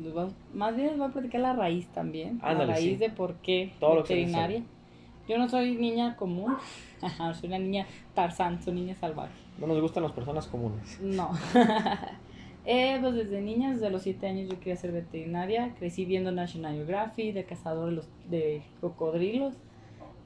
Les 0.01 0.13
voy 0.13 0.24
a- 0.30 0.56
más 0.58 0.75
bien 0.75 0.88
les 0.89 0.98
voy 0.98 1.08
a 1.08 1.12
platicar 1.12 1.41
la 1.41 1.53
raíz 1.53 1.88
también. 1.89 2.39
Ándale, 2.41 2.68
la 2.68 2.74
raíz 2.74 2.91
sí. 2.94 2.96
de 2.96 3.10
por 3.10 3.36
qué 3.36 3.74
Todo 3.80 3.96
lo 3.96 4.03
que 4.03 4.15
veterinaria. 4.15 4.63
Yo 5.27 5.38
no 5.38 5.48
soy 5.50 5.75
niña 5.75 6.15
común. 6.15 6.56
soy 7.39 7.48
una 7.50 7.60
niña 7.60 7.86
Tarzán, 8.15 8.62
soy 8.63 8.74
niña 8.74 8.96
salvaje. 8.96 9.34
No 9.60 9.68
nos 9.68 9.80
gustan 9.82 10.03
las 10.03 10.12
personas 10.13 10.48
comunes. 10.48 11.00
No. 11.01 11.32
Eh, 12.65 12.98
pues 13.01 13.13
desde 13.15 13.41
niña, 13.41 13.72
desde 13.74 13.89
los 13.89 14.03
7 14.03 14.27
años 14.27 14.50
yo 14.50 14.58
quería 14.60 14.75
ser 14.75 14.91
veterinaria. 14.91 15.74
Crecí 15.80 16.06
viendo 16.06 16.32
National 16.32 16.75
Geographic, 16.75 17.34
de 17.34 17.46
cazador 17.46 17.89
de, 17.89 17.96
los, 17.96 18.08
de 18.30 18.62
cocodrilos, 18.82 19.56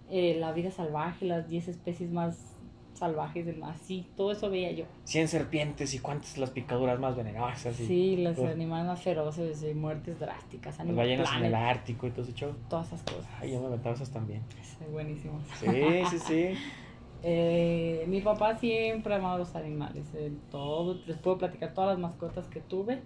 eh, 0.10 0.36
la 0.40 0.52
vida 0.52 0.72
salvaje, 0.72 1.26
las 1.26 1.48
10 1.50 1.68
especies 1.70 2.12
más 2.12 2.52
salvajes 2.94 3.46
del 3.46 3.58
mar. 3.58 3.76
Sí, 3.78 4.08
todo 4.16 4.32
eso 4.32 4.50
veía 4.50 4.72
yo. 4.72 4.86
100 5.04 5.28
serpientes 5.28 5.94
y 5.94 6.00
cuántas 6.00 6.38
las 6.38 6.52
picaduras 6.52 6.98
más 6.98 7.16
venenosas. 7.16 7.78
Y 7.82 7.86
Sí, 7.88 8.18
los 8.18 8.38
Pues- 8.38 8.52
animales 8.54 8.88
más 8.88 9.02
feroces, 9.02 9.64
y 9.64 9.74
muertes 9.74 10.18
drásticas, 10.20 10.78
las 10.78 10.96
ballenas 10.96 11.30
en 11.38 11.46
el 11.46 11.56
Ártico 11.56 12.08
y 12.08 12.12
todo 12.12 12.26
show. 12.34 12.54
todas 12.70 12.88
esas 12.88 13.02
cosas. 13.04 13.28
Ay, 13.42 13.52
yo 13.52 13.60
me 13.60 13.68
aventaba 13.68 13.96
esas 13.96 14.12
también. 14.12 14.42
Sí, 14.64 14.86
buenísimo. 14.92 15.40
Sí, 15.60 15.68
sí, 16.10 16.20
sí. 16.20 16.50
Eh, 17.28 18.06
mi 18.08 18.22
papá 18.22 18.56
siempre 18.56 19.14
ha 19.16 19.18
amado 19.18 19.40
los 19.40 19.56
animales. 19.56 20.14
eh, 20.14 20.32
todo, 20.52 21.00
les 21.08 21.18
puedo 21.18 21.40
platicar 21.40 21.74
todas 21.74 21.90
las 21.92 22.00
mascotas 22.00 22.46
que 22.48 22.60
tuve. 22.62 23.02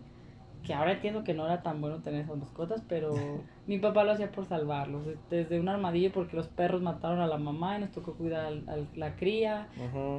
Que 0.66 0.74
ahora 0.74 0.92
entiendo 0.92 1.24
que 1.24 1.34
no 1.34 1.46
era 1.46 1.64
tan 1.64 1.80
bueno 1.80 2.00
tener 2.02 2.26
esas 2.26 2.38
mascotas, 2.38 2.84
pero 2.90 3.14
mi 3.66 3.80
papá 3.80 4.04
lo 4.04 4.12
hacía 4.12 4.30
por 4.30 4.46
salvarlos. 4.46 5.08
eh, 5.08 5.16
Desde 5.30 5.58
un 5.60 5.70
armadillo, 5.70 6.12
porque 6.12 6.36
los 6.36 6.48
perros 6.48 6.82
mataron 6.82 7.22
a 7.22 7.28
la 7.28 7.38
mamá 7.38 7.78
y 7.78 7.82
nos 7.82 7.92
tocó 7.92 8.14
cuidar 8.16 8.46
al- 8.68 8.88
la 8.94 9.16
cría. 9.16 9.68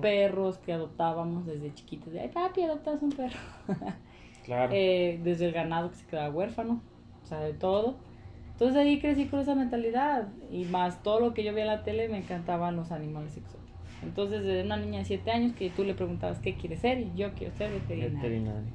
Perros 0.00 0.57
que 0.57 0.73
adoptábamos 0.73 1.45
desde 1.45 1.75
chiquitos. 1.75 2.11
De, 2.14 2.21
ay, 2.21 2.28
papi, 2.28 2.62
adoptas 2.62 3.02
un 3.02 3.11
perro. 3.11 3.38
claro. 4.47 4.73
Eh, 4.75 5.21
desde 5.23 5.45
el 5.45 5.52
ganado 5.52 5.90
que 5.90 5.97
se 5.97 6.07
quedaba 6.07 6.30
huérfano. 6.35 6.80
O 7.23 7.26
sea, 7.26 7.40
de 7.40 7.52
todo. 7.52 7.97
Entonces 8.52 8.78
ahí 8.78 8.99
crecí 8.99 9.26
con 9.26 9.40
esa 9.40 9.54
mentalidad. 9.54 10.28
Y 10.50 10.64
más 10.64 11.02
todo 11.02 11.21
lo 11.21 11.35
que 11.35 11.45
yo 11.45 11.52
veía 11.52 11.64
en 11.64 11.71
la 11.76 11.83
tele, 11.83 12.09
me 12.09 12.16
encantaban 12.16 12.76
los 12.76 12.92
animales. 12.92 13.38
Entonces, 14.02 14.42
desde 14.42 14.64
una 14.64 14.76
niña 14.76 15.00
de 15.00 15.04
7 15.04 15.30
años 15.30 15.52
que 15.52 15.71
tú 15.71 15.85
le 15.85 15.95
preguntabas 15.95 16.38
qué 16.38 16.54
quieres 16.54 16.80
ser 16.80 17.00
y 17.00 17.12
yo 17.14 17.33
quiero 17.35 17.54
ser 17.54 17.71
veterinaria. 17.71 18.14
Veterinario. 18.16 18.73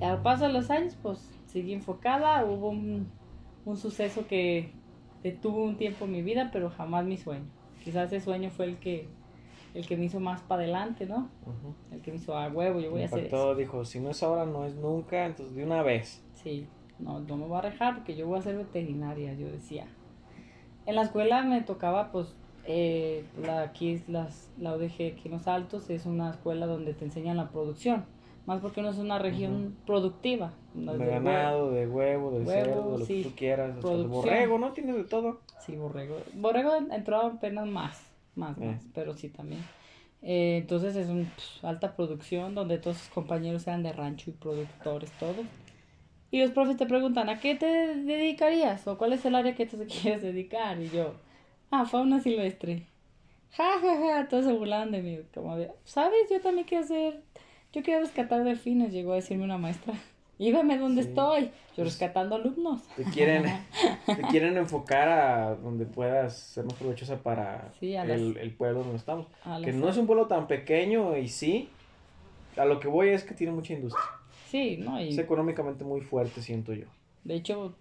Al 0.00 0.22
paso 0.22 0.46
de 0.46 0.52
los 0.52 0.70
años, 0.70 0.96
pues 1.00 1.30
seguí 1.46 1.72
enfocada. 1.72 2.44
Hubo 2.44 2.70
un, 2.70 3.08
un 3.64 3.76
suceso 3.76 4.26
que 4.26 4.72
detuvo 5.22 5.64
un 5.64 5.76
tiempo 5.76 6.04
en 6.04 6.12
mi 6.12 6.22
vida, 6.22 6.50
pero 6.52 6.70
jamás 6.70 7.04
mi 7.04 7.16
sueño. 7.16 7.46
Quizás 7.82 8.12
ese 8.12 8.24
sueño 8.24 8.50
fue 8.50 8.66
el 8.66 8.78
que, 8.78 9.08
el 9.72 9.86
que 9.86 9.96
me 9.96 10.04
hizo 10.04 10.20
más 10.20 10.42
para 10.42 10.62
adelante, 10.62 11.06
¿no? 11.06 11.30
El 11.92 12.00
que 12.00 12.10
me 12.10 12.18
hizo 12.18 12.36
a 12.36 12.48
huevo, 12.48 12.80
yo 12.80 12.90
voy 12.90 13.02
a 13.02 13.06
hacer 13.06 13.26
eso. 13.26 13.54
Dijo, 13.54 13.84
si 13.84 14.00
no 14.00 14.10
es 14.10 14.22
ahora, 14.22 14.46
no 14.46 14.64
es 14.64 14.74
nunca, 14.74 15.26
entonces 15.26 15.54
de 15.54 15.64
una 15.64 15.82
vez. 15.82 16.24
Sí, 16.34 16.66
no, 16.98 17.20
no 17.20 17.36
me 17.36 17.46
voy 17.46 17.58
a 17.58 17.62
dejar 17.62 17.94
porque 17.94 18.16
yo 18.16 18.26
voy 18.26 18.38
a 18.38 18.42
ser 18.42 18.56
veterinaria, 18.56 19.34
yo 19.34 19.50
decía. 19.50 19.86
En 20.86 20.96
la 20.96 21.02
escuela 21.02 21.42
me 21.42 21.62
tocaba, 21.62 22.10
pues, 22.12 22.34
eh, 22.66 23.24
la, 23.42 23.62
aquí 23.62 23.92
es 23.92 24.08
las, 24.08 24.50
la 24.58 24.74
UDG 24.74 25.12
aquí 25.12 25.22
en 25.26 25.32
Los 25.32 25.46
Altos, 25.46 25.90
es 25.90 26.06
una 26.06 26.30
escuela 26.30 26.66
donde 26.66 26.94
te 26.94 27.04
enseñan 27.04 27.36
la 27.36 27.48
producción. 27.50 28.04
Más 28.46 28.60
porque 28.60 28.82
no 28.82 28.90
es 28.90 28.98
una 28.98 29.18
región 29.18 29.74
productiva. 29.86 30.52
no 30.74 30.98
de 30.98 31.06
ganado, 31.06 31.70
de 31.70 31.86
huevo, 31.86 32.38
de 32.38 32.44
cerdo, 32.44 32.92
de 32.92 32.98
lo 32.98 33.04
sí. 33.06 33.22
que 33.22 33.28
tú 33.30 33.34
quieras. 33.36 33.74
hasta 33.76 33.96
de 33.96 34.02
borrego, 34.06 34.58
¿no? 34.58 34.72
Tienes 34.72 34.96
de 34.96 35.04
todo. 35.04 35.40
Sí, 35.64 35.76
borrego. 35.76 36.16
Borrego 36.34 36.74
entró 36.92 37.22
apenas 37.22 37.66
más, 37.66 38.02
más, 38.34 38.58
Eh. 38.60 38.66
más, 38.66 38.82
pero 38.92 39.14
sí 39.14 39.30
también. 39.30 39.62
Eh, 40.20 40.58
entonces 40.60 40.94
es 40.96 41.08
una 41.08 41.26
alta 41.62 41.96
producción 41.96 42.54
donde 42.54 42.78
todos 42.78 42.98
sus 42.98 43.08
compañeros 43.08 43.66
eran 43.66 43.82
de 43.82 43.92
rancho 43.94 44.30
y 44.30 44.34
productores, 44.34 45.10
todos. 45.12 45.46
Y 46.30 46.40
los 46.40 46.50
profes 46.50 46.76
te 46.76 46.84
preguntan, 46.86 47.28
¿a 47.30 47.40
qué 47.40 47.54
te 47.54 47.66
dedicarías? 47.66 48.86
¿O 48.88 48.98
cuál 48.98 49.12
es 49.14 49.24
el 49.24 49.34
área 49.36 49.54
que 49.54 49.64
te 49.64 49.76
quieres 49.86 50.20
dedicar? 50.22 50.78
Y 50.80 50.90
yo, 50.90 51.14
ah, 51.80 51.84
fauna 51.86 52.20
silvestre. 52.20 52.82
Ja, 53.52 53.78
ja, 53.80 53.96
ja, 54.00 54.28
todos 54.28 54.44
se 54.46 54.52
burlaban 54.52 54.90
de 54.90 55.02
mí. 55.02 55.18
Como 55.32 55.56
de, 55.56 55.70
¿sabes? 55.84 56.28
Yo 56.30 56.40
también 56.40 56.66
quiero 56.66 56.84
hacer, 56.84 57.22
yo 57.72 57.82
quiero 57.82 58.00
rescatar 58.00 58.42
delfines, 58.44 58.92
llegó 58.92 59.12
a 59.12 59.16
decirme 59.16 59.44
una 59.44 59.58
maestra. 59.58 59.94
Y 60.36 60.50
veme 60.50 60.76
Sí. 60.76 60.98
estoy, 60.98 61.50
yo 61.76 61.84
rescatando 61.84 62.34
alumnos. 62.34 62.82
Te 62.96 63.04
quieren, 63.04 63.44
te 64.04 64.20
quieren 64.32 64.56
enfocar 64.56 65.08
a 65.08 65.54
donde 65.54 65.86
puedas 65.86 66.36
ser 66.36 66.64
más 66.64 66.74
provechosa 66.74 67.22
para 67.22 67.72
Sí, 67.78 67.94
a 67.94 68.04
las- 68.04 68.18
el, 68.20 68.36
el 68.38 68.50
pueblo 68.52 68.80
donde 68.80 68.96
estamos. 68.96 69.28
Que 69.62 69.72
no 69.72 69.88
es 69.88 69.96
un 69.96 70.06
pueblo 70.08 70.26
tan 70.26 70.48
pequeño 70.48 71.16
y 71.16 71.28
sí. 71.28 71.68
A 72.56 72.64
lo 72.64 72.80
que 72.80 72.88
voy 72.88 73.10
es 73.10 73.22
que 73.22 73.32
tiene 73.34 73.52
mucha 73.52 73.74
industria. 73.74 74.04
Sí, 74.48 74.76
¿no? 74.76 75.00
Y 75.00 75.10
Es 75.10 75.18
económicamente 75.18 75.84
muy 75.84 76.00
fuerte, 76.00 76.42
siento 76.42 76.72
yo. 76.72 76.86
de 77.22 77.36
hecho, 77.36 77.76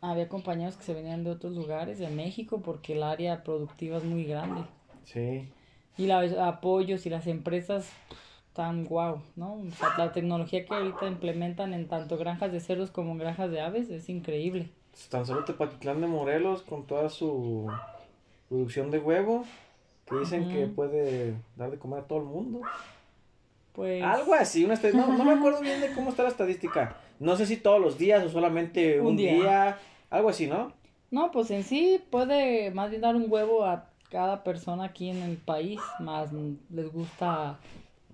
había 0.00 0.28
compañeros 0.28 0.76
que 0.76 0.84
se 0.84 0.94
venían 0.94 1.24
de 1.24 1.30
otros 1.30 1.54
lugares, 1.54 1.98
de 1.98 2.08
México, 2.08 2.60
porque 2.64 2.94
el 2.94 3.02
área 3.02 3.42
productiva 3.42 3.98
es 3.98 4.04
muy 4.04 4.24
grande. 4.24 4.62
Sí. 5.04 5.48
Y 5.96 6.06
los 6.06 6.32
apoyos 6.34 7.06
y 7.06 7.10
las 7.10 7.26
empresas 7.26 7.90
están 8.48 8.84
guau, 8.84 9.20
¿no? 9.36 9.54
O 9.54 9.70
sea, 9.72 9.94
la 9.98 10.12
tecnología 10.12 10.64
que 10.64 10.74
ahorita 10.74 11.06
implementan 11.06 11.74
en 11.74 11.88
tanto 11.88 12.16
granjas 12.16 12.52
de 12.52 12.60
cerdos 12.60 12.90
como 12.90 13.12
en 13.12 13.18
granjas 13.18 13.50
de 13.50 13.60
aves 13.60 13.90
es 13.90 14.08
increíble. 14.08 14.70
Tan 15.10 15.26
solo 15.26 15.44
Tepatitlán 15.44 16.00
de 16.00 16.06
Morelos 16.06 16.62
con 16.62 16.86
toda 16.86 17.08
su 17.08 17.70
producción 18.48 18.90
de 18.90 18.98
huevo. 18.98 19.44
Que 20.06 20.16
dicen 20.20 20.42
Ujú. 20.44 20.50
que 20.52 20.66
puede 20.66 21.34
dar 21.56 21.70
de 21.70 21.78
comer 21.78 22.00
a 22.00 22.02
todo 22.04 22.20
el 22.20 22.24
mundo. 22.24 22.62
Pues 23.74 24.02
Algo 24.02 24.34
así, 24.34 24.64
una 24.64 24.74
no, 24.94 25.06
no 25.18 25.24
me 25.24 25.32
acuerdo 25.32 25.60
bien 25.60 25.80
de 25.80 25.92
cómo 25.92 26.10
está 26.10 26.22
la 26.22 26.30
estadística. 26.30 26.96
No 27.20 27.36
sé 27.36 27.46
si 27.46 27.56
todos 27.56 27.80
los 27.80 27.98
días 27.98 28.24
o 28.24 28.28
solamente 28.28 29.00
un, 29.00 29.08
Un 29.08 29.16
día. 29.16 29.32
día. 29.34 29.78
Algo 30.10 30.28
así, 30.28 30.46
¿no? 30.46 30.72
No, 31.10 31.30
pues 31.30 31.50
en 31.50 31.62
sí 31.64 32.00
puede 32.10 32.70
más 32.70 32.90
bien 32.90 33.02
dar 33.02 33.16
un 33.16 33.26
huevo 33.28 33.64
a 33.64 33.90
cada 34.10 34.42
persona 34.44 34.84
aquí 34.84 35.10
en 35.10 35.22
el 35.22 35.36
país, 35.36 35.80
más 36.00 36.30
les 36.70 36.90
gusta 36.92 37.58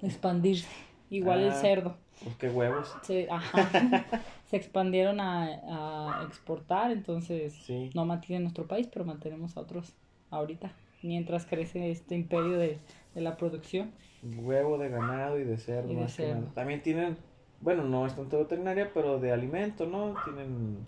expandirse. 0.03 0.69
Igual 1.11 1.41
el 1.43 1.51
Ah. 1.51 1.55
cerdo. 1.55 1.97
Pues 2.23 2.37
qué 2.37 2.49
huevos. 2.49 2.95
Se, 3.03 3.29
ajá, 3.31 3.69
se 4.47 4.57
expandieron 4.57 5.21
a, 5.21 6.21
a 6.21 6.25
exportar, 6.25 6.91
entonces 6.93 7.53
Sí. 7.67 7.91
no 7.95 8.05
mantienen 8.05 8.45
nuestro 8.45 8.67
país, 8.67 8.89
pero 8.93 9.05
mantenemos 9.05 9.57
a 9.57 9.61
otros 9.61 9.93
ahorita, 10.31 10.73
mientras 11.03 11.45
crece 11.47 11.91
este 11.91 12.15
imperio 12.15 12.57
de, 12.59 12.79
de 13.15 13.21
la 13.21 13.37
producción. 13.37 13.91
Huevo 14.23 14.79
de 14.79 14.89
ganado 14.89 15.39
y 15.39 15.45
de 15.45 15.59
cerdo. 15.59 15.93
Y 15.93 15.97
de. 15.97 16.37
También 16.55 16.83
tienen, 16.83 17.17
bueno, 17.65 17.83
no 17.83 18.07
es 18.07 18.15
tanto 18.15 18.39
veterinaria, 18.39 18.91
pero 18.93 19.19
de 19.19 19.33
alimento, 19.33 19.87
¿no? 19.87 20.15
Tienen, 20.25 20.87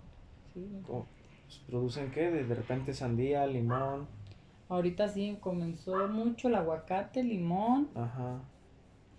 Sí. 0.53 0.65
como- 0.85 1.05
pues, 1.45 1.59
producen 1.67 2.11
qué, 2.11 2.29
de, 2.29 2.43
de 2.45 2.55
repente 2.55 2.93
sandía, 2.93 3.45
limón. 3.47 4.07
Ahorita 4.69 5.07
sí 5.07 5.37
comenzó 5.41 6.07
mucho 6.07 6.49
el 6.49 6.55
aguacate, 6.55 7.23
limón, 7.23 7.89
Ajá, 7.95 8.41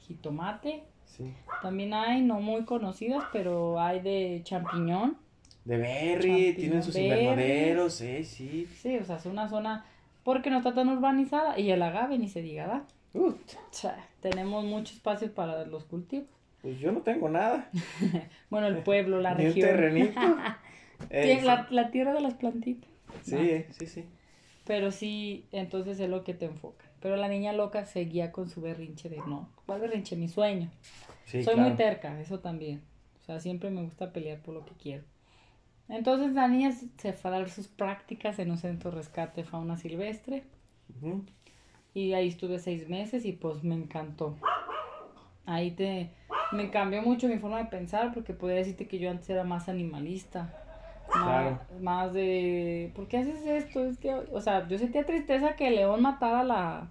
jitomate. 0.06 0.84
sí. 1.04 1.32
También 1.62 1.94
hay 1.94 2.22
no 2.22 2.40
muy 2.40 2.64
conocidas, 2.64 3.24
pero 3.32 3.80
hay 3.80 4.00
de 4.00 4.40
champiñón. 4.44 5.16
De 5.64 5.76
berry, 5.78 6.54
tienen 6.54 6.82
sus 6.82 6.96
invernaderos, 6.96 7.94
sí, 7.94 8.24
sí. 8.24 8.66
Sí, 8.66 8.96
o 8.98 9.04
sea, 9.04 9.16
es 9.16 9.26
una 9.26 9.48
zona 9.48 9.84
porque 10.22 10.50
no 10.50 10.58
está 10.58 10.74
tan 10.74 10.88
urbanizada 10.88 11.58
y 11.58 11.70
el 11.70 11.82
agave 11.82 12.18
ni 12.18 12.28
se 12.28 12.40
diga, 12.42 12.66
¿verdad? 12.66 12.82
Ut, 13.14 13.36
O 13.54 13.72
sea, 13.72 13.96
tenemos 14.20 14.64
mucho 14.64 14.94
espacio 14.94 15.34
para 15.34 15.64
los 15.64 15.84
cultivos. 15.84 16.28
Pues 16.62 16.78
yo 16.78 16.92
no 16.92 17.00
tengo 17.02 17.28
nada. 17.28 17.70
Bueno, 18.50 18.66
el 18.66 18.78
pueblo, 18.78 19.20
la 19.20 19.34
Ni 19.34 19.44
un 19.46 19.52
región. 19.52 19.68
terrenito. 19.70 20.20
La, 21.10 21.66
la 21.70 21.90
tierra 21.90 22.12
de 22.12 22.20
las 22.20 22.34
plantitas. 22.34 22.90
Sí, 23.22 23.64
sí, 23.70 23.86
sí. 23.86 24.04
Pero 24.66 24.90
sí, 24.90 25.46
entonces 25.52 25.98
es 26.00 26.10
lo 26.10 26.24
que 26.24 26.34
te 26.34 26.44
enfoca. 26.46 26.84
Pero 27.00 27.16
la 27.16 27.28
niña 27.28 27.52
loca 27.52 27.84
seguía 27.86 28.32
con 28.32 28.50
su 28.50 28.60
berrinche 28.60 29.08
de 29.08 29.18
no. 29.18 29.48
¿Cuál 29.64 29.80
berrinche? 29.80 30.16
Mi 30.16 30.28
sueño. 30.28 30.70
Sí, 31.24 31.42
Soy 31.44 31.54
claro. 31.54 31.68
muy 31.68 31.76
terca, 31.78 32.20
eso 32.20 32.40
también. 32.40 32.82
O 33.20 33.24
sea, 33.24 33.38
siempre 33.40 33.70
me 33.70 33.82
gusta 33.82 34.12
pelear 34.12 34.40
por 34.40 34.54
lo 34.54 34.64
que 34.64 34.72
quiero. 34.74 35.04
Entonces 35.88 36.32
la 36.34 36.48
niña 36.48 36.72
se- 36.72 37.12
fue 37.12 37.30
a 37.30 37.38
dar 37.38 37.48
sus 37.48 37.68
prácticas 37.68 38.38
en 38.40 38.50
un 38.50 38.58
centro 38.58 38.90
de 38.90 38.96
rescate 38.98 39.44
fauna 39.44 39.76
silvestre. 39.78 40.42
Ujú. 40.96 41.24
Y 41.94 42.12
ahí 42.12 42.28
estuve 42.28 42.58
seis 42.58 42.88
meses 42.88 43.24
y 43.24 43.32
pues 43.32 43.62
me 43.64 43.74
encantó. 43.76 44.36
Ahí 45.48 45.70
te... 45.70 46.10
Me 46.52 46.70
cambió 46.70 47.00
mucho 47.02 47.26
mi 47.26 47.38
forma 47.38 47.56
de 47.58 47.64
pensar 47.64 48.12
porque 48.12 48.34
podría 48.34 48.58
decirte 48.58 48.86
que 48.86 48.98
yo 48.98 49.10
antes 49.10 49.28
era 49.30 49.44
más 49.44 49.68
animalista. 49.68 50.54
Más, 51.08 51.24
Claro. 51.24 51.60
más 51.80 52.12
de... 52.12 52.92
¿Por 52.94 53.08
qué 53.08 53.18
haces 53.18 53.46
esto? 53.46 53.84
Es 53.86 53.96
que... 53.96 54.12
O 54.14 54.40
sea, 54.42 54.68
yo 54.68 54.76
sentía 54.76 55.06
tristeza 55.06 55.56
que 55.56 55.68
el 55.68 55.76
león 55.76 56.02
matara 56.02 56.40
a 56.40 56.44
la... 56.44 56.90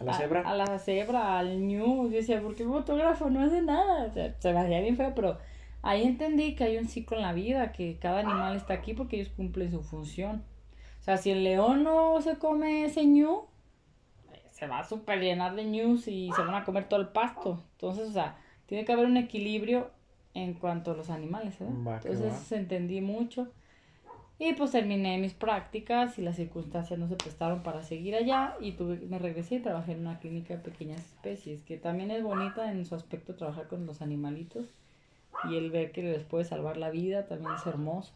A 0.00 0.04
la 0.04 0.14
cebra. 0.14 0.40
A, 0.48 0.54
la 0.54 0.78
cebra, 0.78 1.38
al 1.38 1.60
ñu. 1.60 2.08
Yo 2.08 2.16
decía, 2.16 2.40
¿por 2.40 2.54
qué 2.54 2.62
el 2.62 2.70
fotógrafo 2.70 3.28
no 3.28 3.42
hace 3.42 3.60
nada? 3.60 4.06
O 4.06 4.12
sea, 4.12 4.34
se 4.38 4.52
me 4.52 4.60
hacía 4.60 4.80
bien 4.80 4.96
feo, 4.96 5.12
pero 5.14 5.38
ahí 5.82 6.04
entendí 6.04 6.56
que 6.56 6.64
hay 6.64 6.78
un 6.78 6.88
ciclo 6.88 7.18
en 7.18 7.22
la 7.22 7.32
vida, 7.34 7.70
que 7.70 7.98
cada 8.00 8.20
animal 8.20 8.56
está 8.56 8.74
aquí 8.74 8.94
porque 8.94 9.16
ellos 9.20 9.32
cumplen 9.36 9.70
su 9.70 9.82
función. 9.82 10.42
O 11.00 11.02
sea, 11.04 11.18
si 11.18 11.30
el 11.30 11.44
león 11.44 11.84
no 11.84 12.20
se 12.22 12.38
come 12.38 12.86
ese 12.86 13.04
ñu, 13.04 13.42
se 14.64 14.70
va 14.70 14.78
a 14.78 14.84
super 14.84 15.20
llenar 15.20 15.54
de 15.54 15.64
ñus 15.64 16.08
y 16.08 16.30
se 16.34 16.42
van 16.42 16.54
a 16.54 16.64
comer 16.64 16.88
todo 16.88 17.00
el 17.00 17.08
pasto. 17.08 17.62
Entonces, 17.72 18.08
o 18.08 18.12
sea, 18.12 18.38
tiene 18.66 18.84
que 18.84 18.92
haber 18.92 19.04
un 19.06 19.18
equilibrio 19.18 19.90
en 20.32 20.54
cuanto 20.54 20.92
a 20.92 20.96
los 20.96 21.10
animales, 21.10 21.58
¿verdad? 21.58 21.74
Va 21.86 21.96
Entonces 21.96 22.52
entendí 22.52 23.00
mucho. 23.00 23.48
Y 24.38 24.54
pues 24.54 24.72
terminé 24.72 25.18
mis 25.18 25.34
prácticas 25.34 26.18
y 26.18 26.22
las 26.22 26.36
circunstancias 26.36 26.98
no 26.98 27.08
se 27.08 27.16
prestaron 27.16 27.62
para 27.62 27.82
seguir 27.82 28.16
allá 28.16 28.56
y 28.58 28.72
tuve, 28.72 28.96
me 28.96 29.18
regresé 29.18 29.56
y 29.56 29.60
trabajé 29.60 29.92
en 29.92 30.00
una 30.00 30.18
clínica 30.18 30.56
de 30.56 30.60
pequeñas 30.60 31.00
especies, 31.00 31.62
que 31.62 31.76
también 31.76 32.10
es 32.10 32.22
bonita 32.22 32.72
en 32.72 32.84
su 32.84 32.94
aspecto 32.94 33.36
trabajar 33.36 33.68
con 33.68 33.86
los 33.86 34.02
animalitos 34.02 34.66
y 35.48 35.56
el 35.56 35.70
ver 35.70 35.92
que 35.92 36.02
les 36.02 36.24
puede 36.24 36.44
salvar 36.44 36.78
la 36.78 36.90
vida 36.90 37.26
también 37.26 37.52
es 37.54 37.66
hermoso. 37.66 38.12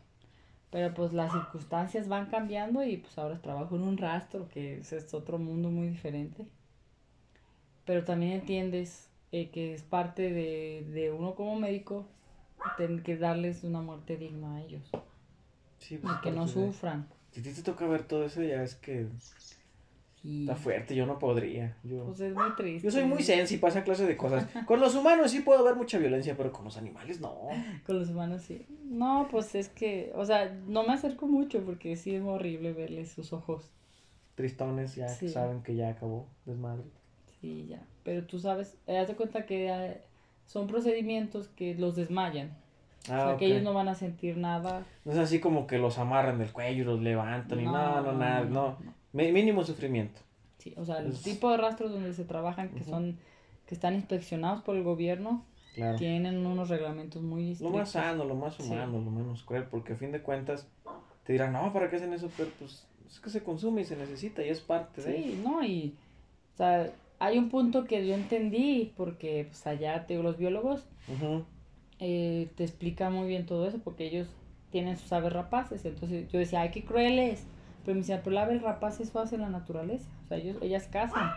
Pero 0.71 0.95
pues 0.95 1.13
las 1.13 1.33
circunstancias 1.33 2.09
van 2.09 2.27
cambiando 2.27 2.83
y 2.85 2.99
pues 2.99 3.17
ahora 3.19 3.41
trabajo 3.41 3.77
en 3.77 3.83
un 3.83 3.99
rastro 3.99 4.49
que 4.49 4.79
es, 4.79 4.93
es 4.93 5.15
otro 5.15 5.39
mundo 5.39 5.71
muy 5.71 5.89
diferente. 5.89 6.47
Pero 7.85 8.05
también 8.05 8.33
entiendes 8.33 9.09
eh, 9.33 9.51
que 9.51 9.75
es 9.75 9.83
parte 9.83 10.31
de, 10.33 10.85
de 10.93 11.11
uno 11.13 11.35
como 11.35 11.57
médico 11.57 12.07
tener 12.77 13.03
que 13.03 13.17
darles 13.17 13.65
una 13.65 13.81
muerte 13.81 14.17
digna 14.17 14.57
a 14.57 14.63
ellos 14.63 14.91
Sí, 15.79 15.95
y 15.95 15.99
pues, 15.99 16.15
que 16.23 16.31
no 16.31 16.47
sufran. 16.49 17.07
Si 17.33 17.41
a 17.41 17.43
ti 17.43 17.53
te 17.53 17.63
toca 17.63 17.87
ver 17.87 18.03
todo 18.03 18.25
eso, 18.25 18.43
ya 18.43 18.63
es 18.63 18.75
que 18.75 19.07
Está 20.25 20.57
fuerte, 20.57 20.95
yo 20.95 21.07
no 21.07 21.19
podría. 21.19 21.77
Yo, 21.85 22.05
pues 22.07 22.21
es 22.21 22.35
muy 22.35 22.55
triste. 22.57 22.85
yo 22.87 22.91
soy 22.91 23.05
muy 23.05 23.23
sensi 23.23 23.57
para 23.59 23.71
esa 23.71 23.85
clase 23.85 24.05
de 24.07 24.17
cosas. 24.17 24.47
Con 24.67 24.81
los 24.81 24.95
humanos 24.95 25.31
sí 25.31 25.41
puedo 25.41 25.63
ver 25.65 25.75
mucha 25.77 25.99
violencia, 25.99 26.37
pero 26.37 26.51
con 26.53 26.65
los 26.65 26.77
animales 26.77 27.21
no. 27.21 27.37
Con 27.87 27.99
los 27.99 28.11
humanos 28.11 28.43
sí. 28.43 28.67
No, 28.85 29.29
pues 29.31 29.55
es 29.55 29.69
que, 29.69 30.13
o 30.15 30.25
sea, 30.25 30.53
no 30.67 30.83
me 30.83 30.93
acerco 30.93 31.27
mucho 31.27 31.63
porque 31.65 31.97
sí 31.97 32.15
es 32.15 32.23
horrible 32.23 32.73
verles 32.73 33.11
sus 33.13 33.33
ojos. 33.33 33.71
Tristones 34.35 34.95
ya 34.97 35.09
Sí. 35.09 35.29
saben 35.29 35.63
que 35.63 35.75
ya 35.75 35.89
acabó 35.91 36.27
desmadre. 36.47 36.85
Sí, 37.41 37.67
ya. 37.69 37.81
Pero 38.05 38.25
tú 38.27 38.39
sabes, 38.39 38.77
eh, 38.87 38.99
haz 38.99 39.09
de 39.09 39.15
cuenta 39.17 39.47
que 39.47 39.69
eh, 39.69 40.01
son 40.47 40.67
procedimientos 40.67 41.49
que 41.49 41.75
los 41.75 41.97
desmayan. 41.97 42.49
o 43.09 43.13
Ah, 43.13 43.17
sea, 43.25 43.29
ok. 43.35 43.39
que 43.39 43.47
ellos 43.47 43.63
no 43.63 43.73
van 43.75 43.89
a 43.89 43.95
sentir 43.95 44.37
nada. 44.37 44.85
No 45.05 45.13
es 45.13 45.19
así 45.19 45.39
como 45.41 45.67
que 45.67 45.79
los 45.79 45.99
amarran 45.99 46.39
del 46.39 46.53
cuello 46.53 46.83
y 46.83 46.85
los 46.85 47.01
levantan 47.01 47.61
y 47.61 47.65
no, 47.65 47.73
no, 48.03 48.13
nada, 48.13 48.45
no. 48.45 48.77
Mi- 48.81 48.87
Mínimo 49.13 49.65
sufrimiento. 49.65 50.21
Sí, 50.59 50.75
o 50.77 50.85
sea, 50.85 50.99
el 50.99 51.13
Es- 51.13 51.23
tipo 51.23 51.51
de 51.51 51.57
rastros 51.57 51.93
donde 51.93 52.13
se 52.13 52.25
trabajan 52.25 52.71
que 52.71 52.81
Ujú. 52.81 52.91
son, 52.91 53.19
que 53.67 53.75
están 53.75 53.95
inspeccionados 53.95 54.63
por 54.63 54.77
el 54.77 54.83
gobierno, 54.83 55.45
Claro. 55.75 55.97
tienen 55.99 56.45
unos 56.47 56.69
reglamentos 56.69 57.23
muy 57.23 57.45
Lo 57.45 57.53
estrictos. 57.53 57.79
más 57.79 57.91
sano, 57.91 58.25
lo 58.25 58.35
más 58.35 58.57
Sí. 58.57 58.65
humano, 58.65 59.01
lo 59.01 59.11
menos 59.11 59.43
cruel, 59.45 59.65
porque 59.65 59.93
a 59.93 59.97
fin 59.97 60.13
de 60.13 60.21
cuentas 60.21 60.67
te 61.25 61.33
dirán, 61.33 61.53
no, 61.53 61.73
¿para 61.73 61.89
qué 61.89 61.97
hacen 61.97 62.13
eso? 62.13 62.29
Pero 62.37 62.51
pues 62.59 62.85
es 63.09 63.21
que 63.21 63.31
se 63.31 63.43
consume 63.43 63.83
y 63.83 63.85
se 63.85 63.97
necesita 63.97 64.45
y 64.45 64.49
es 64.49 64.61
parte 64.61 65.03
de... 65.03 65.17
Sí, 65.17 65.37
no, 65.37 65.65
y, 65.65 65.95
o 66.55 66.57
sea, 66.57 66.93
hay 67.21 67.39
un 67.39 67.49
punto 67.51 67.85
que 67.85 68.07
yo 68.07 68.15
entendí, 68.15 68.93
porque 68.97 69.45
pues 69.49 69.67
allá, 69.67 70.07
te 70.07 70.15
digo, 70.15 70.23
los 70.25 70.37
biólogos 70.39 70.85
Ujú. 71.07 71.45
eh, 72.01 72.49
te 72.57 72.65
explican 72.65 73.13
muy 73.13 73.27
bien 73.29 73.47
todo 73.47 73.67
eso, 73.67 73.79
porque 73.79 74.07
ellos 74.07 74.29
tienen 74.71 74.97
sus 74.97 75.13
aves 75.13 75.33
rapaces, 75.33 75.85
entonces 75.85 76.31
yo 76.31 76.39
decía, 76.39 76.61
ay, 76.63 76.71
qué 76.71 76.85
crueles, 76.85 77.47
pero 77.89 77.95
me 77.95 78.01
decían, 78.03 78.21
pero 78.23 78.35
la 78.35 78.43
ave 78.43 78.59
rapaz 78.59 79.01
eso 79.01 79.19
hace 79.19 79.39
la 79.39 79.49
naturaleza, 79.49 80.11
o 80.23 80.29
sea, 80.29 80.37
ellos, 80.37 80.59
ellas 80.61 80.87
cazan, 80.93 81.33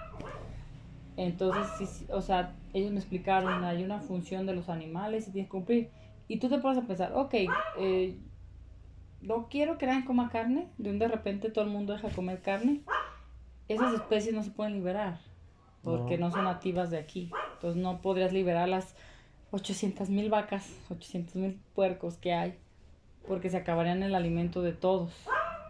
entonces, 1.16 1.66
sí, 1.78 1.86
sí, 1.86 2.06
o 2.12 2.22
sea, 2.22 2.58
ellos 2.74 2.92
me 2.92 3.00
explicaron, 3.00 3.64
hay 3.64 3.86
una 3.86 4.02
función 4.02 4.46
de 4.46 4.54
los 4.54 4.68
animales 4.68 5.30
y 5.30 5.32
tienes 5.32 5.48
que 5.48 5.52
cumplir, 5.52 5.90
y 6.28 6.40
tú 6.40 6.50
te 6.50 6.58
pones 6.58 6.84
a 6.84 6.86
pensar, 6.86 7.14
ok, 7.16 7.34
eh, 7.80 8.18
no 9.22 9.48
quiero 9.48 9.78
que 9.78 9.86
nadie 9.86 10.04
coma 10.04 10.30
carne, 10.30 10.68
de 10.78 10.90
un 10.90 11.00
de 11.00 11.08
repente 11.08 11.50
todo 11.52 11.64
el 11.64 11.72
mundo 11.72 11.94
deja 11.94 12.10
de 12.10 12.16
comer 12.16 12.42
carne, 12.42 12.82
esas 13.70 13.94
especies 13.94 14.36
no 14.36 14.44
se 14.44 14.52
pueden 14.52 14.74
liberar, 14.74 15.22
porque 15.86 16.18
No. 16.18 16.28
no, 16.28 16.34
son 16.34 16.44
nativas 16.44 16.92
de 16.92 16.98
aquí, 16.98 17.32
entonces 17.54 17.82
no 17.82 18.02
podrías 18.02 18.34
liberar 18.34 18.68
las 18.68 18.94
800 19.52 20.10
mil 20.10 20.30
vacas, 20.30 20.70
800 20.90 21.36
mil 21.36 21.62
puercos 21.74 22.18
que 22.18 22.34
hay, 22.34 22.56
porque 23.26 23.50
se 23.50 23.56
acabarían 23.56 24.04
el 24.04 24.16
alimento 24.16 24.62
de 24.62 24.74
todos, 24.74 25.14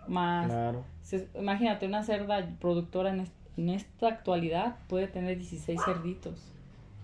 más 0.08 0.48
Claro. 0.48 0.84
se- 1.02 1.28
imagínate, 1.36 1.86
una 1.86 2.04
cerda 2.04 2.48
productora 2.60 3.10
en, 3.12 3.22
est- 3.22 3.34
en 3.58 3.70
esta 3.70 4.08
actualidad 4.08 4.78
puede 4.88 5.08
tener 5.08 5.38
16 5.38 5.80
cerditos. 5.84 6.52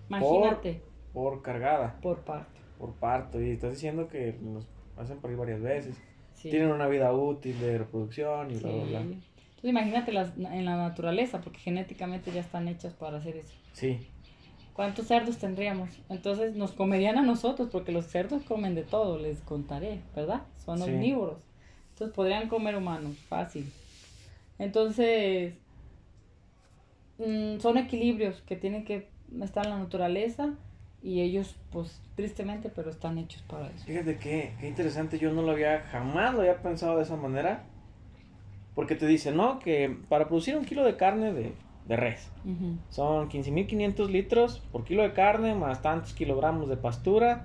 Imagínate, 0.08 0.82
Por 1.12 1.42
cargada, 1.42 1.96
por, 2.00 2.20
parto. 2.20 2.60
por 2.78 2.92
parto. 2.94 3.40
Y 3.42 3.50
estás 3.50 3.72
diciendo 3.72 4.08
que 4.08 4.38
los 4.42 4.66
hacen 4.96 5.18
por 5.18 5.30
ahí 5.30 5.36
varias 5.36 5.60
veces. 5.60 6.00
Sí. 6.34 6.50
Tienen 6.50 6.70
una 6.70 6.86
vida 6.86 7.12
útil 7.12 7.58
de 7.60 7.78
reproducción 7.78 8.50
y 8.50 8.56
Sí. 8.56 8.62
bla, 8.62 8.72
bla, 8.72 8.84
bla. 8.84 9.00
Entonces 9.00 9.70
imagínate 9.70 10.12
las, 10.12 10.36
en 10.38 10.64
la 10.64 10.76
naturaleza, 10.76 11.40
porque 11.40 11.58
genéticamente 11.58 12.30
ya 12.32 12.40
están 12.40 12.68
hechas 12.68 12.94
para 12.94 13.18
hacer 13.18 13.36
eso. 13.36 13.54
Sí, 13.72 14.08
¿Cuántos 14.72 15.08
cerdos 15.08 15.38
tendríamos? 15.38 15.90
Entonces 16.08 16.54
nos 16.54 16.70
comerían 16.70 17.18
a 17.18 17.22
nosotros, 17.22 17.68
porque 17.72 17.90
los 17.90 18.06
cerdos 18.06 18.44
comen 18.44 18.76
de 18.76 18.84
todo, 18.84 19.18
les 19.18 19.40
contaré, 19.40 20.02
¿verdad? 20.14 20.42
Son 20.64 20.78
Sí. 20.78 20.84
omnívoros. 20.84 21.38
Entonces 21.98 22.14
podrían 22.14 22.48
comer 22.48 22.76
humanos, 22.76 23.16
fácil. 23.28 23.66
Entonces, 24.60 25.52
mm, 27.18 27.58
son 27.58 27.76
equilibrios 27.76 28.40
que 28.42 28.54
tienen 28.54 28.84
que 28.84 29.08
estar 29.42 29.64
en 29.64 29.72
la 29.72 29.78
naturaleza 29.80 30.50
y 31.02 31.22
ellos, 31.22 31.56
pues 31.72 32.00
tristemente, 32.14 32.68
pero 32.68 32.90
están 32.90 33.18
hechos 33.18 33.42
para 33.48 33.66
eso. 33.66 33.84
Fíjate 33.84 34.16
que, 34.16 34.52
qué 34.60 34.68
interesante, 34.68 35.18
yo 35.18 35.32
no 35.32 35.42
lo 35.42 35.50
había, 35.50 35.80
jamás 35.90 36.34
lo 36.34 36.42
había 36.42 36.62
pensado 36.62 36.98
de 36.98 37.02
esa 37.02 37.16
manera. 37.16 37.64
Porque 38.76 38.94
te 38.94 39.08
dicen, 39.08 39.36
¿no? 39.36 39.58
Que 39.58 39.92
para 40.08 40.28
producir 40.28 40.56
un 40.56 40.64
kilo 40.64 40.84
de 40.84 40.96
carne 40.96 41.32
de, 41.32 41.52
de 41.88 41.96
res 41.96 42.30
Ujú. 42.44 42.76
son 42.90 43.28
15.500 43.28 44.08
litros 44.08 44.60
por 44.70 44.84
kilo 44.84 45.02
de 45.02 45.14
carne 45.14 45.56
más 45.56 45.82
tantos 45.82 46.12
kilogramos 46.12 46.68
de 46.68 46.76
pastura 46.76 47.44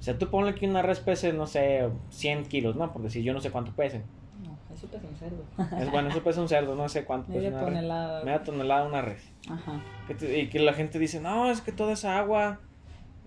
O 0.00 0.02
sea, 0.02 0.18
tú 0.18 0.28
ponle 0.30 0.54
que 0.54 0.66
una 0.66 0.80
res 0.82 0.98
pese, 0.98 1.32
no 1.34 1.46
sé, 1.46 1.88
100 2.08 2.46
kilos, 2.46 2.74
¿no? 2.74 2.90
Por 2.92 3.02
decir, 3.02 3.22
yo 3.22 3.32
no 3.34 3.40
sé 3.40 3.50
cuánto 3.50 3.70
pesen. 3.72 4.02
No, 4.42 4.56
eso 4.74 4.86
pesa 4.86 5.06
un 5.06 5.16
cerdo. 5.16 5.44
Es 5.78 5.90
bueno, 5.92 6.08
eso 6.08 6.22
pesa 6.22 6.40
un 6.40 6.48
cerdo, 6.48 6.74
no 6.74 6.88
sé 6.88 7.04
cuánto 7.04 7.26
pesa 7.32 7.38
Media 7.38 7.50
una 7.50 7.58
res. 7.60 7.66
tonelada. 7.74 8.24
Media 8.24 8.42
tonelada 8.42 8.86
una 8.86 9.02
res. 9.02 9.22
Ajá. 9.48 9.80
Que 10.08 10.14
te- 10.14 10.38
y 10.40 10.48
que 10.48 10.58
la 10.58 10.72
gente 10.72 10.98
dice, 10.98 11.20
no, 11.20 11.50
es 11.50 11.60
que 11.60 11.70
toda 11.72 11.92
esa 11.92 12.18
agua, 12.18 12.60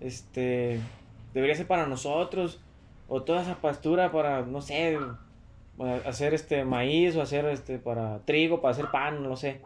este, 0.02 0.80
debería 1.34 1.56
ser 1.56 1.68
para 1.68 1.86
nosotros, 1.86 2.60
o 3.08 3.22
toda 3.22 3.44
esa 3.44 3.56
pastura 3.56 4.12
para, 4.12 4.42
no 4.42 4.60
sé, 4.62 4.98
hacer 6.06 6.34
este 6.34 6.66
maíz, 6.66 7.16
o 7.16 7.22
hacer 7.22 7.46
este, 7.46 7.78
para 7.78 8.20
trigo, 8.26 8.62
para 8.62 8.72
hacer 8.72 8.88
pan, 8.92 9.22
no 9.22 9.30
lo 9.30 9.36
sé. 9.36 9.62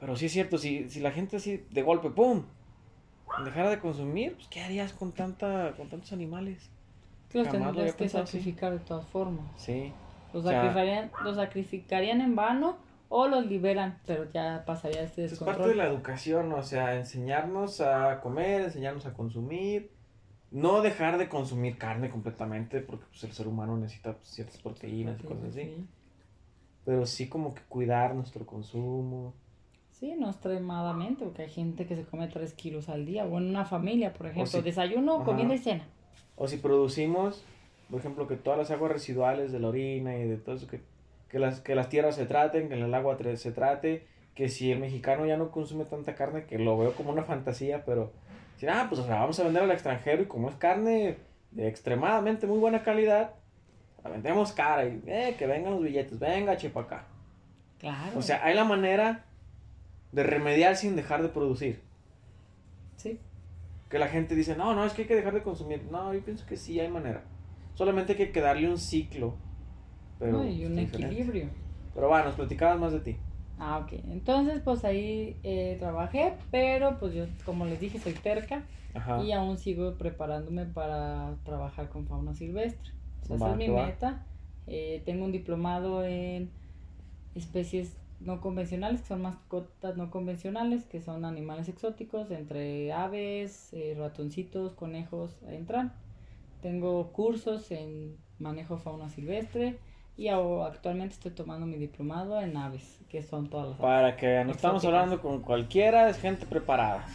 Pero 0.00 0.16
sí 0.16 0.26
es 0.26 0.32
cierto, 0.32 0.58
si, 0.58 0.88
si 0.90 0.98
la 1.00 1.10
gente 1.12 1.36
así 1.36 1.64
de 1.70 1.82
golpe, 1.82 2.10
¡pum! 2.10 2.42
Dejara 3.44 3.70
de 3.70 3.78
consumir, 3.78 4.34
pues 4.34 4.48
¿qué 4.48 4.60
harías 4.62 4.92
con 4.92 5.12
tanta, 5.12 5.74
con 5.76 5.88
tantos 5.88 6.12
animales? 6.12 6.70
Que 7.30 7.38
los 7.38 7.48
tendrías 7.48 7.94
que 7.94 8.04
así. 8.06 8.12
sacrificar 8.16 8.72
de 8.72 8.78
todas 8.80 9.06
formas. 9.06 9.44
Sí. 9.56 9.92
Los, 10.32 10.44
O 10.44 10.48
sea- 10.48 10.58
sacrificarían, 10.62 11.10
los 11.24 11.36
sacrificarían 11.36 12.20
en 12.20 12.34
vano 12.36 12.76
o 13.10 13.26
los 13.28 13.46
liberan, 13.46 13.98
pero 14.06 14.30
ya 14.32 14.64
pasaría 14.66 15.02
este 15.02 15.24
Es 15.24 15.30
descontrol. 15.32 15.56
parte 15.56 15.68
de 15.70 15.76
la 15.76 15.86
educación, 15.86 16.52
o 16.52 16.62
sea, 16.62 16.94
enseñarnos 16.96 17.80
a 17.80 18.20
comer, 18.20 18.62
enseñarnos 18.62 19.06
a 19.06 19.14
consumir, 19.14 19.90
no 20.50 20.80
dejar 20.82 21.18
de 21.18 21.28
consumir 21.28 21.76
carne 21.78 22.10
completamente, 22.10 22.80
porque 22.80 23.04
pues, 23.10 23.24
el 23.24 23.32
ser 23.32 23.46
humano 23.48 23.76
necesita 23.76 24.14
pues, 24.14 24.28
ciertas 24.28 24.58
proteínas 24.58 25.18
y 25.20 25.22
cosas 25.24 25.44
así, 25.50 25.62
Sí. 25.64 25.86
pero 26.84 27.04
sí 27.06 27.28
como 27.28 27.54
que 27.54 27.62
cuidar 27.68 28.14
nuestro 28.14 28.46
consumo. 28.46 29.34
Sí, 29.98 30.14
no 30.16 30.30
extremadamente, 30.30 31.24
porque 31.24 31.42
hay 31.42 31.48
gente 31.48 31.84
que 31.84 31.96
se 31.96 32.04
come 32.04 32.28
3 32.28 32.52
kilos 32.54 32.88
al 32.88 33.04
día, 33.04 33.24
o 33.24 33.36
en 33.38 33.48
una 33.48 33.64
familia, 33.64 34.12
por 34.12 34.26
ejemplo, 34.26 34.46
sí. 34.46 34.62
desayuno, 34.62 35.16
Ajá. 35.16 35.24
comida 35.24 35.52
y 35.52 35.58
cena. 35.58 35.88
O 36.36 36.46
si 36.46 36.58
producimos, 36.58 37.42
por 37.90 37.98
ejemplo, 37.98 38.28
que 38.28 38.36
todas 38.36 38.60
las 38.60 38.70
aguas 38.70 38.92
residuales 38.92 39.50
de 39.50 39.58
la 39.58 39.68
orina 39.68 40.16
y 40.16 40.28
de 40.28 40.36
todo 40.36 40.54
eso, 40.54 40.68
que, 40.68 40.82
que, 41.28 41.40
las, 41.40 41.60
que 41.60 41.74
las 41.74 41.88
tierras 41.88 42.14
se 42.14 42.26
traten, 42.26 42.68
que 42.68 42.74
el 42.74 42.94
agua 42.94 43.18
se 43.34 43.50
trate, 43.50 44.06
que 44.36 44.48
si 44.48 44.70
el 44.70 44.78
mexicano 44.78 45.26
ya 45.26 45.36
no 45.36 45.50
consume 45.50 45.84
tanta 45.84 46.14
carne, 46.14 46.44
que 46.44 46.58
lo 46.58 46.78
veo 46.78 46.92
como 46.94 47.10
una 47.10 47.24
fantasía, 47.24 47.84
pero 47.84 48.12
decir, 48.54 48.70
ah, 48.70 48.86
pues 48.88 49.00
o 49.00 49.04
sea, 49.04 49.16
vamos 49.18 49.40
a 49.40 49.42
vender 49.42 49.64
al 49.64 49.72
extranjero 49.72 50.22
y 50.22 50.26
como 50.26 50.48
es 50.48 50.54
carne 50.54 51.16
de 51.50 51.66
extremadamente 51.66 52.46
muy 52.46 52.60
buena 52.60 52.84
calidad, 52.84 53.32
la 54.04 54.10
vendemos 54.10 54.52
cara 54.52 54.84
y 54.84 55.02
eh, 55.08 55.34
que 55.36 55.48
vengan 55.48 55.72
los 55.72 55.82
billetes, 55.82 56.20
venga, 56.20 56.56
chepa 56.56 56.82
acá. 56.82 57.04
Claro. 57.80 58.16
O 58.16 58.22
sea, 58.22 58.44
hay 58.44 58.54
la 58.54 58.62
manera 58.62 59.24
de 60.12 60.22
remediar 60.22 60.76
sin 60.76 60.96
dejar 60.96 61.22
de 61.22 61.28
producir. 61.28 61.82
sí. 62.96 63.18
Que 63.88 63.98
la 63.98 64.08
gente 64.08 64.34
dice, 64.34 64.54
no, 64.54 64.74
no, 64.74 64.84
es 64.84 64.92
que 64.92 65.02
hay 65.02 65.08
que 65.08 65.14
dejar 65.16 65.32
de 65.32 65.42
consumir. 65.42 65.82
No, 65.90 66.12
yo 66.12 66.22
pienso 66.22 66.44
que 66.44 66.58
sí 66.58 66.78
hay 66.78 66.90
manera. 66.90 67.24
Solamente 67.74 68.14
hay 68.18 68.30
que 68.32 68.40
darle 68.42 68.68
un 68.68 68.76
ciclo. 68.76 69.34
Pero 70.18 70.32
¿no? 70.32 70.44
Y 70.46 70.66
un 70.66 70.76
diferente. 70.76 71.06
equilibrio. 71.14 71.48
Pero 71.94 72.08
bueno, 72.08 72.26
nos 72.26 72.34
platicabas 72.34 72.78
más 72.78 72.92
de 72.92 73.00
ti. 73.00 73.16
Ah, 73.58 73.78
ok. 73.78 73.92
Entonces, 74.10 74.60
pues 74.62 74.84
ahí 74.84 75.38
eh, 75.42 75.76
trabajé, 75.80 76.34
pero 76.50 76.98
pues 76.98 77.14
yo, 77.14 77.24
como 77.46 77.64
les 77.64 77.80
dije, 77.80 77.98
soy 77.98 78.12
terca 78.12 78.62
Ajá. 78.92 79.22
y 79.22 79.32
aún 79.32 79.56
sigo 79.56 79.96
preparándome 79.96 80.66
para 80.66 81.36
trabajar 81.44 81.88
con 81.88 82.06
fauna 82.06 82.34
silvestre. 82.34 82.92
O 83.22 83.26
sea, 83.26 83.36
esa 83.36 83.50
es 83.52 83.56
mi 83.56 83.68
va. 83.68 83.86
meta. 83.86 84.26
Eh, 84.66 85.02
tengo 85.06 85.24
un 85.24 85.32
diplomado 85.32 86.04
en 86.04 86.50
especies 87.34 87.96
no 88.20 88.40
convencionales, 88.40 89.00
que 89.02 89.08
son 89.08 89.22
mascotas 89.22 89.96
no 89.96 90.10
convencionales, 90.10 90.84
que 90.86 91.00
son 91.00 91.24
animales 91.24 91.68
exóticos, 91.68 92.30
entre 92.30 92.92
aves, 92.92 93.72
eh, 93.72 93.94
ratoncitos, 93.98 94.72
conejos, 94.74 95.36
entran. 95.48 95.92
Tengo 96.62 97.12
cursos 97.12 97.70
en 97.70 98.16
manejo 98.38 98.78
fauna 98.78 99.08
silvestre 99.08 99.78
y 100.16 100.28
actualmente 100.28 101.14
estoy 101.14 101.30
tomando 101.30 101.66
mi 101.66 101.76
diplomado 101.76 102.40
en 102.40 102.56
aves, 102.56 102.98
que 103.08 103.22
son 103.22 103.48
todas 103.48 103.68
las 103.68 103.78
aves. 103.78 103.82
Para 103.82 104.16
que 104.16 104.44
no 104.44 104.50
estamos 104.50 104.84
hablando 104.84 105.20
con 105.20 105.40
cualquiera, 105.42 106.08
es 106.08 106.18
gente 106.18 106.44
preparada. 106.46 107.06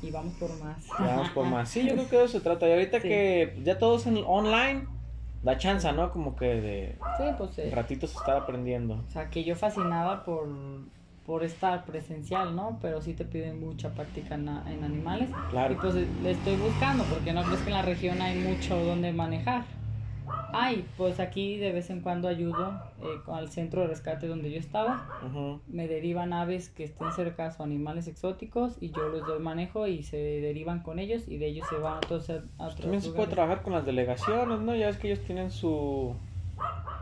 Y 0.00 0.12
vamos 0.12 0.34
por 0.34 0.56
más. 0.62 0.86
Vamos 0.96 1.28
por 1.30 1.46
más. 1.46 1.68
Sí, 1.68 1.84
yo 1.84 1.94
creo 1.94 2.08
que 2.08 2.16
de 2.18 2.24
eso 2.24 2.38
se 2.38 2.44
trata. 2.44 2.68
Y 2.68 2.72
ahorita 2.72 3.00
Sí. 3.00 3.08
que 3.08 3.60
ya 3.64 3.78
todo 3.78 3.96
es 3.96 4.06
en 4.06 4.18
online, 4.24 4.86
da 5.42 5.56
chance, 5.56 5.90
¿no? 5.92 6.10
Como 6.10 6.36
que 6.36 6.46
de 6.46 6.98
Sí, 7.16 7.24
pues 7.36 7.58
eh, 7.58 7.70
ratitos 7.74 8.14
estar 8.14 8.36
aprendiendo. 8.36 9.02
O 9.08 9.10
sea, 9.10 9.30
que 9.30 9.44
yo 9.44 9.54
fascinada 9.54 10.24
por, 10.24 10.48
por 11.26 11.44
estar 11.44 11.84
presencial, 11.84 12.56
¿no? 12.56 12.78
Pero 12.80 13.00
sí 13.00 13.14
te 13.14 13.24
piden 13.24 13.60
mucha 13.60 13.90
práctica 13.90 14.34
en, 14.34 14.48
en 14.48 14.84
animales. 14.84 15.30
Claro. 15.50 15.74
Y 15.74 15.76
pues 15.76 15.94
le 15.94 16.30
estoy 16.30 16.56
buscando, 16.56 17.04
porque 17.04 17.32
no 17.32 17.42
crees 17.42 17.60
que 17.60 17.68
en 17.70 17.76
la 17.76 17.82
región 17.82 18.20
hay 18.22 18.38
mucho 18.38 18.76
donde 18.76 19.12
manejar. 19.12 19.64
Ay, 20.52 20.86
pues 20.96 21.20
aquí 21.20 21.58
de 21.58 21.72
vez 21.72 21.90
en 21.90 22.00
cuando 22.00 22.28
ayudo 22.28 22.72
eh, 23.02 23.20
al 23.28 23.50
centro 23.50 23.82
de 23.82 23.88
rescate 23.88 24.26
donde 24.26 24.50
yo 24.50 24.58
estaba. 24.58 25.06
Me 25.66 25.86
derivan 25.86 26.32
aves 26.32 26.70
que 26.70 26.84
estén 26.84 27.12
cerca 27.12 27.54
o 27.58 27.62
animales 27.62 28.08
exóticos 28.08 28.76
y 28.80 28.90
yo 28.90 29.10
les 29.10 29.26
doy 29.26 29.38
manejo 29.38 29.86
y 29.86 30.02
se 30.02 30.16
derivan 30.16 30.82
con 30.82 30.98
ellos 30.98 31.28
y 31.28 31.36
de 31.36 31.46
ellos 31.48 31.66
se 31.68 31.76
van 31.76 31.94
a 31.94 31.98
otros, 31.98 32.30
a 32.30 32.34
otros 32.58 32.76
También 32.80 33.02
se 33.02 33.10
puede 33.10 33.28
trabajar 33.28 33.62
con 33.62 33.74
las 33.74 33.84
delegaciones, 33.84 34.60
¿no? 34.60 34.74
Ya 34.74 34.86
ves 34.86 34.96
que 34.96 35.12
ellos 35.12 35.24
tienen 35.24 35.50
su 35.50 36.14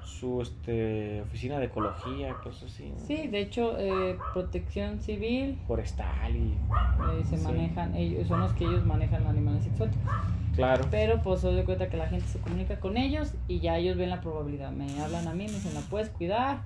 su 0.03 0.41
este 0.41 1.21
oficina 1.21 1.59
de 1.59 1.67
ecología, 1.67 2.35
cosas 2.43 2.73
así, 2.73 2.91
¿no? 2.91 2.99
Sí, 2.99 3.27
de 3.29 3.41
hecho, 3.41 3.77
eh, 3.79 4.17
protección 4.33 5.01
civil, 5.01 5.59
Forestal 5.67 6.35
y 6.35 6.53
eh, 6.53 7.25
se 7.25 7.37
Sí. 7.37 7.45
manejan, 7.45 7.95
ellos 7.95 8.27
son 8.27 8.41
los 8.41 8.53
que 8.55 8.65
ellos 8.65 8.85
manejan 8.85 9.27
animales 9.27 9.67
exóticos. 9.67 10.11
Claro. 10.57 10.85
Pero 10.91 11.23
pues 11.23 11.41
se 11.41 11.49
doy 11.49 11.65
cuenta 11.65 11.89
que 11.89 11.97
la 11.97 12.09
gente 12.09 12.27
se 12.27 12.41
comunica 12.41 12.81
con 12.81 12.97
ellos 12.97 13.35
y 13.47 13.61
ya 13.61 13.79
ellos 13.79 13.97
ven 13.97 14.11
la 14.11 14.21
probabilidad. 14.21 14.73
Me 14.73 15.01
hablan 15.01 15.29
a 15.29 15.33
mí, 15.33 15.47
me 15.47 15.53
dicen, 15.53 15.75
¿la 15.75 15.81
puedes 15.83 16.11
cuidar? 16.11 16.63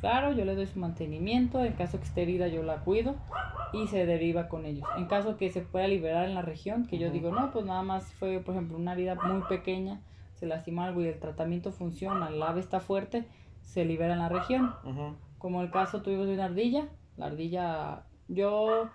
Claro, 0.00 0.32
yo 0.32 0.44
le 0.44 0.54
doy 0.54 0.66
su 0.66 0.78
mantenimiento. 0.78 1.64
En 1.64 1.72
caso 1.72 1.98
que 1.98 2.04
esté 2.04 2.22
herida, 2.22 2.48
yo 2.48 2.62
la 2.62 2.80
cuido 2.80 3.16
y 3.72 3.86
se 3.88 4.06
deriva 4.06 4.48
con 4.48 4.64
ellos. 4.64 4.86
En 4.96 5.06
caso 5.06 5.36
que 5.36 5.50
se 5.50 5.60
pueda 5.60 5.88
liberar 5.88 6.26
en 6.26 6.34
la 6.34 6.42
región, 6.42 6.86
que 6.86 6.98
yo 6.98 7.10
digo, 7.10 7.30
no, 7.30 7.50
pues 7.50 7.64
nada 7.64 7.82
más 7.82 8.12
fue, 8.14 8.40
por 8.40 8.54
ejemplo, 8.54 8.76
una 8.76 8.92
herida 8.92 9.14
muy 9.14 9.42
pequeña, 9.48 10.00
se 10.34 10.46
lastima 10.46 10.86
algo 10.86 11.02
y 11.02 11.08
el 11.08 11.18
tratamiento 11.18 11.72
funciona, 11.72 12.28
el 12.28 12.42
ave 12.42 12.60
está 12.60 12.80
fuerte, 12.80 13.26
se 13.60 13.84
libera 13.84 14.12
en 14.12 14.20
la 14.20 14.28
región. 14.28 14.74
Como 15.38 15.62
el 15.62 15.70
caso 15.70 16.02
tuvimos 16.02 16.26
de 16.26 16.34
una 16.34 16.46
ardilla. 16.46 16.88
La 17.16 17.26
ardilla, 17.26 18.04
yo 18.28 18.88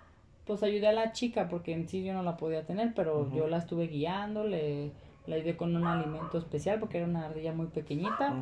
pues 0.46 0.62
ayudé 0.62 0.88
a 0.88 0.92
la 0.92 1.12
chica 1.12 1.48
porque 1.48 1.72
en 1.72 1.88
sí 1.88 2.04
yo 2.04 2.12
no 2.12 2.22
la 2.22 2.36
podía 2.36 2.64
tener, 2.66 2.92
pero 2.94 3.34
yo 3.34 3.48
la 3.48 3.58
estuve 3.58 3.86
guiando, 3.86 4.44
le, 4.44 4.92
la 5.26 5.36
ayudé 5.36 5.56
con 5.56 5.74
un 5.74 5.86
alimento 5.86 6.38
especial 6.38 6.78
porque 6.80 6.98
era 6.98 7.06
una 7.06 7.26
ardilla 7.26 7.52
muy 7.52 7.66
pequeñita 7.68 8.34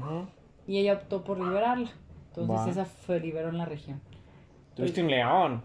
y 0.66 0.78
ella 0.78 0.94
optó 0.94 1.24
por 1.24 1.38
liberarla. 1.38 1.90
Entonces 2.28 2.76
esa 2.76 2.84
se 2.86 3.20
liberó 3.20 3.50
en 3.50 3.58
la 3.58 3.66
región. 3.66 4.00
Tuviste 4.74 5.02
un 5.02 5.10
león, 5.10 5.62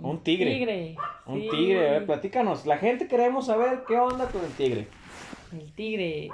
un 0.00 0.20
tigre. 0.20 0.54
Tigre. 0.54 0.96
un 1.26 1.40
sí. 1.40 1.48
tigre, 1.50 1.88
a 1.88 1.92
ver, 1.92 2.06
platícanos. 2.06 2.66
La 2.66 2.78
gente 2.78 3.08
queremos 3.08 3.46
saber 3.46 3.82
qué 3.86 3.96
onda 3.98 4.28
con 4.28 4.44
el 4.44 4.52
tigre. 4.52 4.88
El 5.52 5.72
tigre. 5.72 6.30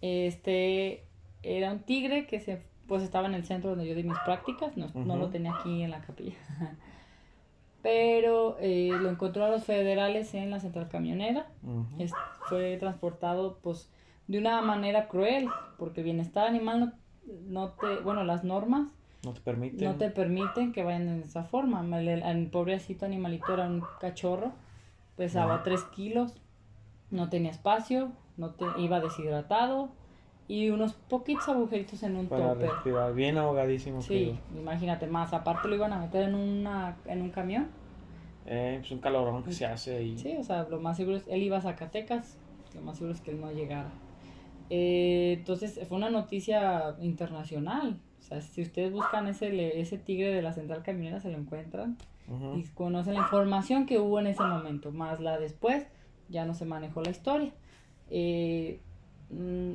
Este 0.00 1.04
era 1.42 1.70
un 1.70 1.80
tigre 1.80 2.26
que 2.26 2.40
se 2.40 2.62
pues 2.86 3.02
estaba 3.02 3.28
en 3.28 3.34
el 3.34 3.44
centro 3.44 3.70
donde 3.70 3.86
yo 3.86 3.94
di 3.94 4.02
mis 4.02 4.18
prácticas, 4.26 4.76
no, 4.76 4.88
no 4.94 5.16
lo 5.16 5.30
tenía 5.30 5.54
aquí 5.54 5.82
en 5.82 5.90
la 5.90 6.00
capilla. 6.00 6.36
Pero 7.84 8.56
eh, 8.60 8.96
lo 9.02 9.10
encontró 9.10 9.44
a 9.44 9.50
los 9.50 9.64
federales 9.64 10.32
en 10.32 10.50
la 10.50 10.58
central 10.58 10.88
camionera. 10.88 11.46
Es- 11.98 12.14
fue 12.46 12.78
transportado 12.78 13.58
pues 13.62 13.90
de 14.26 14.38
una 14.38 14.62
manera 14.62 15.06
cruel, 15.06 15.50
porque 15.78 16.00
el 16.00 16.06
bienestar 16.06 16.46
animal 16.46 16.80
no, 16.80 16.92
no 17.46 17.68
te, 17.72 17.96
bueno, 18.00 18.24
las 18.24 18.42
normas 18.42 18.88
No 19.22 19.34
te 19.34 19.42
permite. 19.42 19.84
no 19.84 19.96
te 19.96 20.08
permiten 20.08 20.72
que 20.72 20.82
vayan 20.82 21.08
en 21.08 21.20
esa 21.24 21.44
forma. 21.44 21.82
El, 21.98 22.08
el- 22.08 22.22
el 22.22 22.46
pobrecito 22.50 23.04
animalito 23.04 23.52
era 23.52 23.66
un 23.66 23.82
cachorro, 24.00 24.52
pesaba 25.16 25.56
Ajá. 25.56 25.64
3 25.64 25.84
kilos, 25.94 26.32
no 27.10 27.28
tenía 27.28 27.50
espacio, 27.50 28.12
no 28.38 28.52
te, 28.54 28.64
iba 28.78 28.98
deshidratado 29.00 29.90
y 30.46 30.70
unos 30.70 30.92
poquitos 30.92 31.48
agujeritos 31.48 32.02
en 32.02 32.16
un 32.16 32.26
para 32.26 32.52
topper. 32.52 32.70
respirar, 32.70 33.14
bien 33.14 33.38
ahogadísimo. 33.38 34.02
Sí, 34.02 34.38
imagínate 34.54 35.06
más. 35.06 35.32
Aparte 35.32 35.68
lo 35.68 35.74
iban 35.76 35.92
a 35.92 35.98
meter 35.98 36.28
en, 36.28 36.34
una, 36.34 36.96
en 37.06 37.22
un 37.22 37.30
camión. 37.30 37.68
Eh, 38.46 38.76
pues 38.80 38.92
un 38.92 38.98
calorón 38.98 39.42
que 39.42 39.52
se 39.52 39.64
hace 39.64 39.96
ahí. 39.96 40.18
Sí, 40.18 40.36
o 40.38 40.44
sea, 40.44 40.66
lo 40.68 40.80
más 40.80 40.96
seguro 40.98 41.16
es, 41.16 41.26
él 41.28 41.42
iba 41.42 41.56
a 41.56 41.62
Zacatecas, 41.62 42.36
lo 42.74 42.82
más 42.82 42.98
seguro 42.98 43.14
es 43.14 43.22
que 43.22 43.30
él 43.30 43.40
no 43.40 43.50
llegara. 43.52 43.90
Eh, 44.68 45.36
entonces 45.38 45.80
fue 45.88 45.96
una 45.96 46.10
noticia 46.10 46.94
internacional. 47.00 47.98
O 48.18 48.22
sea, 48.22 48.40
si 48.40 48.62
ustedes 48.62 48.92
buscan 48.92 49.26
ese, 49.28 49.80
ese 49.80 49.98
tigre 49.98 50.32
de 50.32 50.42
la 50.42 50.52
central 50.52 50.82
camionera, 50.82 51.20
se 51.20 51.30
lo 51.30 51.38
encuentran 51.38 51.96
Ujú. 52.28 52.58
y 52.58 52.64
conocen 52.74 53.14
la 53.14 53.20
información 53.20 53.86
que 53.86 53.98
hubo 53.98 54.18
en 54.20 54.26
ese 54.26 54.42
momento, 54.42 54.92
más 54.92 55.20
la 55.20 55.38
después, 55.38 55.86
ya 56.28 56.44
no 56.46 56.54
se 56.54 56.64
manejó 56.64 57.02
la 57.02 57.10
historia. 57.10 57.52
Eh, 58.10 58.80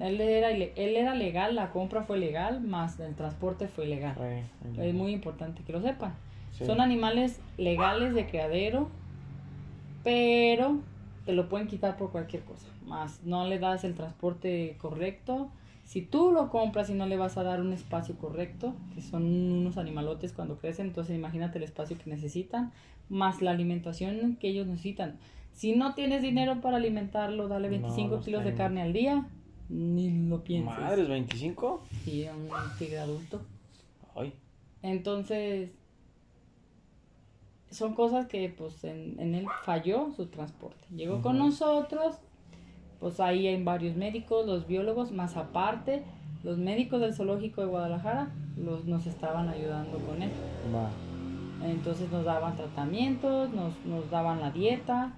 él, 0.01 0.21
era, 0.21 0.51
él 0.51 0.95
era 0.95 1.15
legal, 1.15 1.55
la 1.55 1.71
compra 1.71 2.03
fue 2.03 2.17
legal, 2.17 2.61
más 2.61 2.99
el 2.99 3.15
transporte 3.15 3.67
fue 3.67 3.85
legal. 3.85 4.15
Es 4.77 4.93
muy 4.93 5.11
importante 5.11 5.63
que 5.63 5.73
lo 5.73 5.81
sepan. 5.81 6.13
sí. 6.51 6.65
Son 6.65 6.81
animales 6.81 7.39
legales 7.57 8.13
de 8.13 8.27
criadero, 8.27 8.89
pero 10.03 10.79
te 11.25 11.33
lo 11.33 11.49
pueden 11.49 11.67
quitar 11.67 11.97
por 11.97 12.11
cualquier 12.11 12.43
cosa. 12.43 12.67
Más 12.85 13.21
no 13.23 13.45
le 13.47 13.59
das 13.59 13.83
el 13.83 13.95
transporte 13.95 14.75
correcto. 14.79 15.49
Si 15.83 16.01
tú 16.01 16.31
lo 16.31 16.49
compras 16.49 16.89
y 16.89 16.93
no 16.93 17.07
le 17.07 17.17
vas 17.17 17.37
a 17.37 17.43
dar 17.43 17.61
un 17.61 17.73
espacio 17.73 18.15
correcto, 18.15 18.75
que 18.93 19.01
son 19.01 19.23
unos 19.23 19.77
animalotes 19.77 20.33
cuando 20.33 20.57
crecen, 20.57 20.87
entonces 20.87 21.15
imagínate 21.15 21.57
el 21.57 21.63
espacio 21.63 21.97
que 21.97 22.09
necesitan, 22.09 22.71
más 23.09 23.41
la 23.41 23.51
alimentación 23.51 24.35
que 24.35 24.49
ellos 24.49 24.67
necesitan. 24.67 25.17
Si 25.51 25.75
no 25.75 25.95
tienes 25.95 26.21
dinero 26.21 26.61
para 26.61 26.77
alimentarlo, 26.77 27.47
dale 27.47 27.69
25 27.69 28.15
los 28.15 28.25
kilos 28.25 28.43
de 28.43 28.53
carne 28.53 28.81
al 28.83 28.93
día, 28.93 29.25
ni 29.69 30.27
lo 30.27 30.43
pienses. 30.43 30.77
Madres, 30.79 31.07
25. 31.07 31.81
Sí, 32.03 32.25
a 32.25 32.33
un 32.35 32.49
tigre 32.77 32.99
adulto. 32.99 33.41
Ay, 34.15 34.33
Entonces, 34.81 35.69
son 37.71 37.93
cosas 37.93 38.27
que 38.27 38.49
pues 38.49 38.83
en, 38.83 39.19
en 39.19 39.35
él 39.35 39.45
falló 39.63 40.11
su 40.15 40.25
transporte. 40.27 40.85
Llegó 40.95 41.21
con 41.21 41.35
Ujú. 41.37 41.45
nosotros, 41.45 42.17
pues 42.99 43.19
ahí 43.19 43.47
hay 43.47 43.63
varios 43.63 43.95
médicos, 43.95 44.45
los 44.45 44.65
biólogos, 44.67 45.11
más 45.11 45.37
aparte, 45.37 46.03
los 46.43 46.57
médicos 46.57 46.99
del 47.01 47.13
zoológico 47.13 47.61
de 47.61 47.67
Guadalajara 47.67 48.31
los, 48.57 48.85
nos 48.85 49.05
estaban 49.05 49.49
ayudando 49.49 49.99
con 49.99 50.21
él. 50.23 50.31
va. 50.73 50.89
Entonces 51.67 52.09
nos 52.11 52.23
daban 52.25 52.55
tratamientos, 52.55 53.51
nos, 53.53 53.73
nos 53.85 54.09
daban 54.09 54.39
la 54.39 54.49
dieta, 54.51 55.13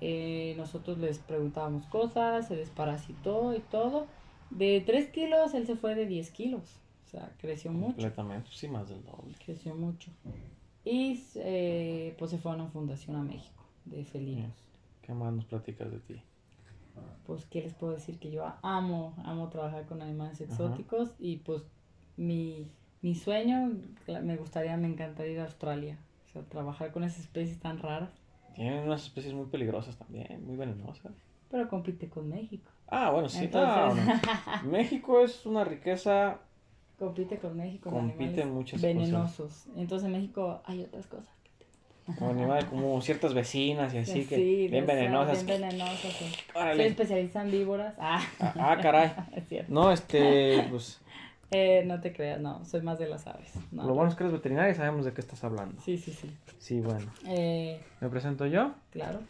eh, 0.00 0.54
nosotros 0.56 0.98
les 0.98 1.18
preguntábamos 1.18 1.86
cosas, 1.86 2.48
se 2.48 2.56
desparasitó 2.56 3.54
y 3.54 3.60
todo. 3.60 4.06
De 4.50 4.82
3 4.86 5.08
kilos 5.10 5.54
él 5.54 5.66
se 5.66 5.76
fue 5.76 5.94
de 5.94 6.06
10 6.06 6.30
kilos, 6.30 6.62
o 7.06 7.10
sea, 7.10 7.32
creció 7.38 7.72
mucho 7.72 7.94
Completamente, 7.94 8.48
sí, 8.52 8.68
más 8.68 8.88
del 8.88 9.02
doble. 9.04 9.34
creció 9.44 9.74
mucho. 9.74 10.10
Y 10.84 11.20
eh, 11.36 12.14
pues 12.18 12.30
se 12.30 12.38
fue 12.38 12.52
a 12.52 12.54
una 12.54 12.68
fundación 12.68 13.16
a 13.16 13.22
México 13.22 13.64
de 13.84 14.04
felinos. 14.04 14.52
¿Qué 15.02 15.12
más 15.14 15.32
nos 15.32 15.44
platicas 15.44 15.90
de 15.90 15.98
ti? 15.98 16.22
Pues, 17.26 17.44
¿qué 17.46 17.60
les 17.62 17.74
puedo 17.74 17.92
decir? 17.92 18.18
Que 18.18 18.30
yo 18.30 18.44
amo, 18.62 19.14
amo 19.24 19.48
trabajar 19.48 19.86
con 19.86 20.00
animales 20.00 20.40
Ajá. 20.40 20.44
exóticos 20.52 21.14
y 21.18 21.38
pues 21.38 21.62
mi, 22.16 22.66
mi 23.02 23.14
sueño, 23.14 23.72
me 24.06 24.36
gustaría, 24.36 24.76
me 24.76 24.86
encantaría 24.86 25.32
ir 25.32 25.40
a 25.40 25.44
Australia. 25.44 25.98
O 26.28 26.32
sea, 26.32 26.42
trabajar 26.42 26.92
con 26.92 27.02
esas 27.04 27.20
especies 27.20 27.58
tan 27.58 27.78
raras, 27.78 28.10
Tienen 28.56 28.84
unas 28.84 29.02
especies 29.04 29.32
muy 29.34 29.46
peligrosas 29.46 29.96
también, 29.96 30.44
muy 30.46 30.56
venenosas. 30.56 31.12
pero 31.50 31.68
compite 31.68 32.08
con 32.08 32.28
México. 32.28 32.68
Ah, 32.88 33.10
bueno, 33.10 33.28
sí. 33.28 33.44
Entonces- 33.44 34.04
no, 34.04 34.14
no. 34.14 34.62
México 34.70 35.20
es 35.20 35.46
una 35.46 35.62
riqueza. 35.64 36.38
Compite 36.98 37.38
con 37.38 37.56
México. 37.56 37.90
Compite 37.90 38.40
en 38.42 38.52
muchas 38.54 38.80
venenosos. 38.80 39.66
Entonces 39.76 40.06
en 40.06 40.12
México 40.12 40.60
hay 40.64 40.82
otras 40.82 41.06
cosas. 41.06 41.28
Como 42.70 43.00
ciertas 43.02 43.34
vecinas 43.34 43.92
y 43.92 43.98
así, 43.98 44.24
que 44.26 44.36
Sí, 44.36 44.68
bien 44.68 44.86
de- 44.86 44.94
venenosas. 44.94 45.44
Bien 45.44 45.60
venenosas. 45.60 46.12
sí. 46.12 46.32
Especialista 46.80 47.42
en 47.42 47.50
víboras. 47.50 47.94
Ah, 47.98 48.22
Ah, 48.40 48.54
ah, 48.58 48.78
caray. 48.80 49.12
es 49.36 49.48
cierto. 49.48 49.72
No, 49.72 49.90
este, 49.90 50.66
pues, 50.70 51.00
Eh, 51.50 51.84
no 51.86 52.00
te 52.00 52.12
creas, 52.12 52.40
no, 52.40 52.64
soy 52.64 52.82
más 52.82 52.98
de 52.98 53.06
las 53.08 53.26
aves. 53.26 53.52
No. 53.70 53.84
lo 53.84 53.94
bueno 53.94 54.10
es 54.10 54.16
que 54.16 54.24
eres 54.24 54.32
veterinaria 54.32 54.72
y 54.72 54.74
sabemos 54.74 55.04
de 55.04 55.12
qué 55.12 55.20
estás 55.20 55.44
hablando. 55.44 55.80
Sí, 55.80 55.96
sí, 55.96 56.12
sí. 56.12 56.30
Sí, 56.58 56.80
bueno. 56.80 57.06
Eh, 57.26 57.80
¿Me 58.00 58.08
presento 58.08 58.46
yo? 58.46 58.74
claro. 58.90 59.20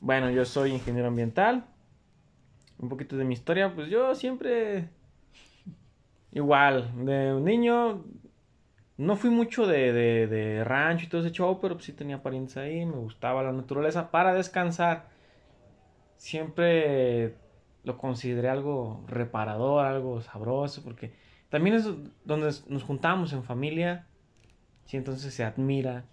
Bueno, 0.00 0.30
yo 0.30 0.44
soy 0.44 0.70
ingeniero 0.70 1.08
ambiental. 1.08 1.64
Un 2.78 2.88
poquito 2.88 3.16
de 3.16 3.24
mi 3.24 3.34
historia, 3.34 3.74
pues 3.74 3.90
yo 3.90 4.14
siempre 4.14 4.88
igual, 6.30 7.04
de 7.04 7.34
un 7.34 7.44
niño 7.44 8.04
no 8.96 9.16
fui 9.16 9.30
mucho 9.30 9.66
de, 9.66 9.92
de, 9.92 10.26
de 10.28 10.64
rancho 10.64 11.06
y 11.06 11.08
todo 11.08 11.20
ese 11.20 11.32
show, 11.32 11.58
pero 11.60 11.74
pues 11.74 11.86
sí 11.86 11.92
tenía 11.92 12.22
parientes 12.22 12.56
ahí, 12.56 12.86
me 12.86 12.96
gustaba 12.96 13.42
la 13.42 13.52
naturaleza 13.52 14.10
para 14.10 14.34
descansar. 14.34 15.08
Siempre 16.16 17.34
lo 17.84 17.96
consideré 17.96 18.48
algo 18.48 19.04
reparador, 19.06 19.84
algo 19.84 20.20
sabroso, 20.20 20.82
porque 20.82 21.12
también 21.50 21.76
es 21.76 21.86
donde 22.24 22.52
nos 22.68 22.82
juntamos 22.82 23.32
en 23.32 23.42
familia, 23.42 24.06
sí, 24.84 24.96
entonces 24.96 25.32
se 25.32 25.44
admira 25.44 26.04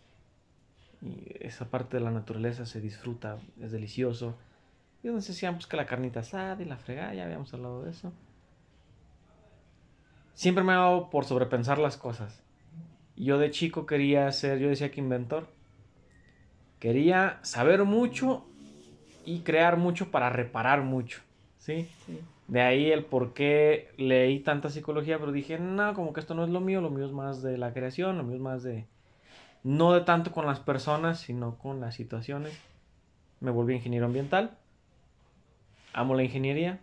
y 1.02 1.26
esa 1.39 1.69
parte 1.69 1.98
de 1.98 2.04
la 2.04 2.12
naturaleza 2.12 2.65
se 2.65 2.82
disfruta, 2.82 3.38
es 3.60 3.71
delicioso. 3.71 4.38
Y 5.04 5.08
donde 5.08 5.21
se 5.21 5.34
decían 5.34 5.56
pues 5.56 5.67
que 5.67 5.78
la 5.78 5.86
carnita 5.86 6.21
asada 6.21 6.62
y 6.62 6.65
la 6.65 6.78
fregada, 6.78 7.13
ya 7.13 7.26
habíamos 7.26 7.54
hablado 7.54 7.84
de 7.84 7.91
eso. 7.91 8.12
Siempre 10.34 10.63
me 10.63 10.74
ha 10.74 10.78
dado 10.78 11.10
por 11.10 11.26
sobrepensar 11.26 11.78
las 11.78 11.98
cosas. 11.98 12.41
Yo 13.15 13.38
de 13.38 13.52
chico 13.52 13.86
quería 13.86 14.32
ser, 14.32 14.60
yo 14.60 14.67
decía 14.67 14.91
que 14.91 15.00
inventor. 15.00 15.48
Quería 16.80 17.39
saber 17.43 17.84
mucho 17.84 18.45
y 19.26 19.41
crear 19.41 19.78
mucho 19.78 20.12
para 20.12 20.30
reparar 20.30 20.82
mucho, 20.82 21.21
¿sí? 21.58 21.89
Sí. 22.06 22.19
De 22.48 22.62
ahí 22.62 22.92
el 22.92 23.04
por 23.06 23.34
qué 23.34 23.90
leí 23.98 24.40
tanta 24.40 24.70
psicología, 24.70 25.18
pero 25.18 25.32
dije, 25.32 25.58
no, 25.58 25.94
como 25.96 26.14
que 26.14 26.20
esto 26.20 26.36
no 26.36 26.44
es 26.44 26.50
lo 26.50 26.62
mío, 26.62 26.80
lo 26.80 26.92
mío 26.92 27.06
es 27.06 27.12
más 27.12 27.42
de 27.42 27.58
la 27.58 27.74
creación, 27.74 28.18
lo 28.18 28.24
mío 28.24 28.36
es 28.36 28.42
más 28.42 28.64
de... 28.64 28.86
No 29.64 29.94
de 29.94 30.02
tanto 30.02 30.32
con 30.32 30.46
las 30.46 30.60
personas, 30.60 31.20
sino 31.20 31.58
con 31.58 31.82
las 31.82 31.96
situaciones. 31.96 32.56
Me 33.40 33.50
volví 33.50 33.74
ingeniero 33.74 34.06
ambiental. 34.06 34.58
Amo 35.92 36.14
la 36.14 36.24
ingeniería. 36.24 36.82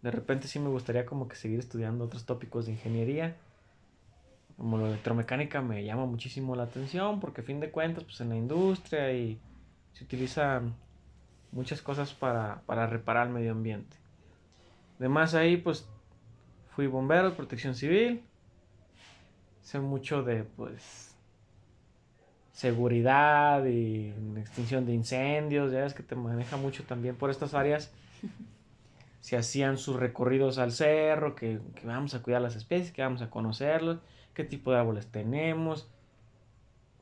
De 0.00 0.10
repente 0.10 0.48
sí 0.48 0.58
me 0.58 0.70
gustaría 0.70 1.04
como 1.04 1.28
que 1.28 1.36
seguir 1.36 1.58
estudiando 1.58 2.04
otros 2.04 2.24
tópicos 2.24 2.64
de 2.64 2.72
ingeniería. 2.72 3.36
Como 4.56 4.78
la 4.78 4.88
electromecánica 4.88 5.60
me 5.60 5.84
llama 5.84 6.06
muchísimo 6.06 6.56
la 6.56 6.62
atención 6.62 7.20
porque 7.20 7.42
a 7.42 7.44
fin 7.44 7.60
de 7.60 7.70
cuentas 7.70 8.04
pues 8.04 8.18
en 8.22 8.30
la 8.30 8.36
industria 8.36 9.12
y 9.12 9.38
se 9.92 10.04
utilizan 10.04 10.74
muchas 11.50 11.82
cosas 11.82 12.14
para, 12.14 12.62
para 12.64 12.86
reparar 12.86 13.26
el 13.26 13.34
medio 13.34 13.52
ambiente. 13.52 14.01
Además 15.02 15.34
ahí 15.34 15.56
pues 15.56 15.84
fui 16.76 16.86
bombero 16.86 17.30
de 17.30 17.34
protección 17.34 17.74
civil. 17.74 18.22
Sé 19.60 19.80
mucho 19.80 20.22
de 20.22 20.44
pues 20.44 21.16
seguridad 22.52 23.64
y 23.64 24.14
extinción 24.36 24.86
de 24.86 24.92
incendios, 24.92 25.72
ya 25.72 25.80
ves 25.80 25.94
que 25.94 26.04
te 26.04 26.14
maneja 26.14 26.56
mucho 26.56 26.84
también 26.84 27.16
por 27.16 27.30
estas 27.30 27.52
áreas. 27.52 27.92
Se 29.20 29.36
hacían 29.36 29.76
sus 29.76 29.96
recorridos 29.96 30.58
al 30.58 30.70
cerro, 30.70 31.34
que, 31.34 31.58
que 31.74 31.84
vamos 31.84 32.14
a 32.14 32.22
cuidar 32.22 32.40
las 32.40 32.54
especies, 32.54 32.92
que 32.92 33.02
vamos 33.02 33.22
a 33.22 33.28
conocerlos, 33.28 33.98
qué 34.34 34.44
tipo 34.44 34.70
de 34.70 34.78
árboles 34.78 35.08
tenemos. 35.08 35.90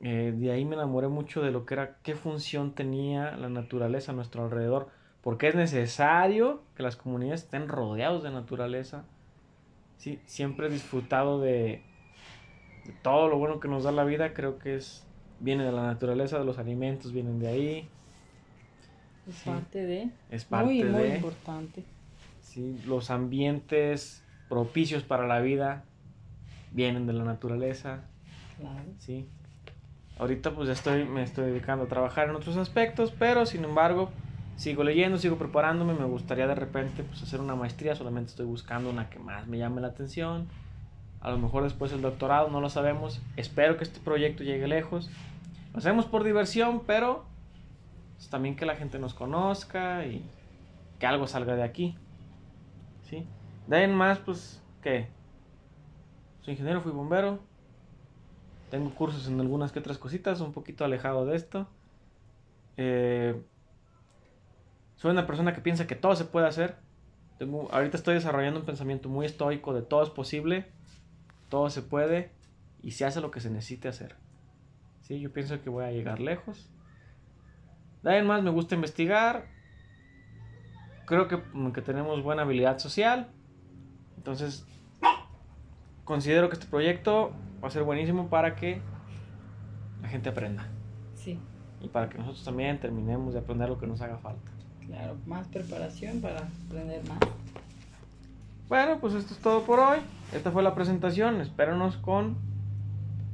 Eh, 0.00 0.32
de 0.34 0.50
ahí 0.50 0.64
me 0.64 0.74
enamoré 0.74 1.08
mucho 1.08 1.42
de 1.42 1.50
lo 1.50 1.66
que 1.66 1.74
era, 1.74 1.98
qué 2.02 2.14
función 2.14 2.74
tenía 2.74 3.36
la 3.36 3.50
naturaleza 3.50 4.12
a 4.12 4.14
nuestro 4.14 4.42
alrededor, 4.42 4.88
porque 5.22 5.48
es 5.48 5.54
necesario 5.54 6.62
que 6.74 6.82
las 6.82 6.96
comunidades 6.96 7.42
estén 7.44 7.68
rodeados 7.68 8.22
de 8.22 8.30
naturaleza. 8.30 9.04
Sí, 9.96 10.18
siempre 10.26 10.66
he 10.66 10.70
disfrutado 10.70 11.40
de, 11.40 11.82
de 12.84 12.92
todo 13.02 13.28
lo 13.28 13.38
bueno 13.38 13.60
que 13.60 13.68
nos 13.68 13.84
da 13.84 13.92
la 13.92 14.04
vida, 14.04 14.32
creo 14.32 14.58
que 14.58 14.76
es 14.76 15.02
viene 15.38 15.64
de 15.64 15.72
la 15.72 15.82
naturaleza, 15.82 16.38
de 16.38 16.44
los 16.44 16.58
alimentos 16.58 17.12
vienen 17.12 17.38
de 17.38 17.48
ahí, 17.48 17.88
Es 19.26 19.36
Sí. 19.36 19.50
parte 19.50 19.86
de. 19.86 20.10
es 20.30 20.44
parte 20.44 20.64
muy, 20.64 20.82
muy 20.84 21.02
de 21.02 21.16
importante. 21.16 21.84
sí, 22.40 22.80
los 22.84 23.10
ambientes 23.10 24.22
propicios 24.48 25.02
para 25.02 25.26
la 25.26 25.40
vida 25.40 25.84
vienen 26.72 27.06
de 27.06 27.12
la 27.12 27.24
naturaleza, 27.24 28.00
Claro. 28.56 28.82
sí. 28.98 29.26
Ahorita 30.18 30.54
pues 30.54 30.66
ya 30.68 30.74
estoy 30.74 31.04
me 31.04 31.22
estoy 31.22 31.46
dedicando 31.50 31.84
a 31.84 31.88
trabajar 31.88 32.28
en 32.28 32.36
otros 32.36 32.56
aspectos, 32.56 33.10
pero 33.18 33.46
sin 33.46 33.64
embargo 33.64 34.10
sigo 34.60 34.84
leyendo, 34.84 35.16
sigo 35.16 35.38
preparándome, 35.38 35.94
me 35.94 36.04
gustaría 36.04 36.46
de 36.46 36.54
repente 36.54 37.02
pues 37.02 37.22
hacer 37.22 37.40
una 37.40 37.54
maestría, 37.54 37.94
solamente 37.96 38.32
estoy 38.32 38.44
buscando 38.44 38.90
una 38.90 39.08
que 39.08 39.18
más 39.18 39.46
me 39.46 39.56
llame 39.56 39.80
la 39.80 39.88
atención. 39.88 40.48
A 41.22 41.30
lo 41.30 41.38
mejor 41.38 41.62
después 41.62 41.92
el 41.94 42.02
doctorado, 42.02 42.50
no 42.50 42.60
lo 42.60 42.68
sabemos. 42.68 43.22
Espero 43.38 43.78
que 43.78 43.84
este 43.84 44.00
proyecto 44.00 44.44
llegue 44.44 44.68
lejos. 44.68 45.08
Lo 45.72 45.78
hacemos 45.78 46.04
por 46.04 46.24
diversión, 46.24 46.82
pero 46.86 47.24
pues, 48.16 48.28
también 48.28 48.54
que 48.54 48.66
la 48.66 48.76
gente 48.76 48.98
nos 48.98 49.14
conozca 49.14 50.04
y 50.04 50.22
que 50.98 51.06
algo 51.06 51.26
salga 51.26 51.56
de 51.56 51.62
aquí. 51.62 51.96
¿Sí? 53.08 53.26
De 53.66 53.76
ahí 53.78 53.84
en 53.84 53.94
más, 53.94 54.18
pues, 54.18 54.62
¿qué? 54.82 55.08
Soy 56.42 56.52
ingeniero, 56.52 56.82
fui 56.82 56.92
bombero. 56.92 57.38
Tengo 58.70 58.90
cursos 58.94 59.26
en 59.26 59.40
algunas 59.40 59.72
que 59.72 59.78
otras 59.78 59.96
cositas, 59.96 60.42
un 60.42 60.52
poquito 60.52 60.84
alejado 60.84 61.24
de 61.24 61.36
esto. 61.36 61.66
Eh, 62.76 63.42
soy 65.00 65.12
una 65.12 65.26
persona 65.26 65.54
que 65.54 65.62
piensa 65.62 65.86
que 65.86 65.94
todo 65.96 66.14
se 66.14 66.26
puede 66.26 66.46
hacer. 66.46 66.76
Tengo, 67.38 67.72
ahorita 67.72 67.96
estoy 67.96 68.12
desarrollando 68.16 68.60
un 68.60 68.66
pensamiento 68.66 69.08
muy 69.08 69.24
estoico 69.24 69.72
de 69.72 69.80
todo 69.80 70.02
es 70.02 70.10
posible, 70.10 70.66
todo 71.48 71.70
se 71.70 71.80
puede 71.80 72.32
y 72.82 72.90
se 72.90 73.06
hace 73.06 73.22
lo 73.22 73.30
que 73.30 73.40
se 73.40 73.48
necesite 73.48 73.88
hacer. 73.88 74.16
¿Sí? 75.00 75.18
Yo 75.18 75.32
pienso 75.32 75.62
que 75.62 75.70
voy 75.70 75.86
a 75.86 75.90
llegar 75.90 76.20
lejos. 76.20 76.68
De 78.02 78.10
ahí 78.10 78.18
en 78.18 78.26
más 78.26 78.42
me 78.42 78.50
gusta 78.50 78.74
investigar. 78.74 79.46
Creo 81.06 81.28
que, 81.28 81.42
que 81.72 81.80
tenemos 81.80 82.22
buena 82.22 82.42
habilidad 82.42 82.78
social. 82.78 83.30
Entonces, 84.18 84.66
considero 86.04 86.50
que 86.50 86.56
este 86.56 86.66
proyecto 86.66 87.32
va 87.64 87.68
a 87.68 87.70
ser 87.70 87.84
buenísimo 87.84 88.28
para 88.28 88.54
que 88.54 88.82
la 90.02 90.08
gente 90.08 90.28
aprenda. 90.28 90.68
Sí, 91.14 91.40
Y 91.80 91.88
para 91.88 92.10
que 92.10 92.18
nosotros 92.18 92.44
también 92.44 92.78
terminemos 92.78 93.32
de 93.32 93.40
aprender 93.40 93.70
lo 93.70 93.78
que 93.78 93.86
nos 93.86 94.02
haga 94.02 94.18
falta. 94.18 94.59
Claro, 94.90 95.16
más 95.26 95.46
preparación 95.48 96.20
para 96.20 96.40
aprender 96.66 97.02
más. 97.08 97.18
Bueno, 98.68 98.98
pues 99.00 99.14
esto 99.14 99.34
es 99.34 99.40
todo 99.40 99.62
por 99.62 99.78
hoy. 99.80 99.98
Esta 100.32 100.50
fue 100.50 100.62
la 100.62 100.74
presentación. 100.74 101.40
Espéranos 101.40 101.96
con 101.96 102.36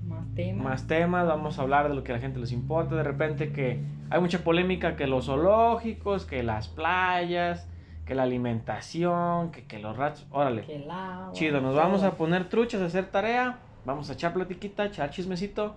Más 0.09 0.25
temas. 0.35 0.65
más 0.65 0.87
temas. 0.87 1.27
Vamos 1.27 1.59
a 1.59 1.63
hablar 1.63 1.89
de 1.89 1.95
lo 1.95 2.05
que 2.05 2.13
a 2.13 2.17
la 2.17 2.21
gente 2.21 2.39
les 2.39 2.53
importa. 2.53 2.95
De 2.95 3.03
repente 3.03 3.53
que 3.53 3.81
hay 4.11 4.21
mucha 4.21 4.39
polémica 4.45 4.97
que 4.97 5.07
los 5.07 5.27
zoológicos, 5.27 6.25
que 6.25 6.43
las 6.43 6.69
playas, 6.69 7.67
que 8.07 8.15
la 8.15 8.23
alimentación, 8.23 9.51
que, 9.51 9.65
que 9.65 9.79
los 9.79 9.97
ratos. 9.97 10.27
Órale. 10.31 10.63
que 10.63 10.77
el 10.77 10.91
agua, 10.91 11.33
Chido, 11.33 11.61
nos 11.61 11.75
vamos 11.75 12.03
a 12.03 12.13
poner 12.13 12.49
truchas 12.49 12.81
a 12.81 12.87
hacer 12.87 13.07
tarea. 13.11 13.59
Vamos 13.85 14.09
a 14.11 14.15
echar 14.15 14.33
platiquita, 14.33 14.87
echar 14.87 15.11
chismecito. 15.11 15.75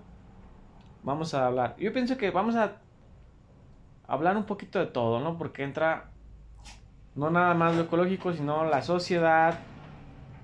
Vamos 1.02 1.32
a 1.34 1.46
hablar. 1.46 1.76
Yo 1.78 1.92
pienso 1.92 2.16
que 2.16 2.30
vamos 2.30 2.54
a 2.56 2.72
hablar 4.10 4.36
un 4.36 4.44
poquito 4.44 4.78
de 4.78 4.86
todo, 4.86 5.20
¿no? 5.20 5.38
Porque 5.38 5.62
entra 5.62 6.10
no 7.14 7.30
nada 7.30 7.54
más 7.54 7.74
lo 7.76 7.82
ecológico, 7.82 8.32
sino 8.32 8.64
la 8.64 8.82
sociedad, 8.82 9.58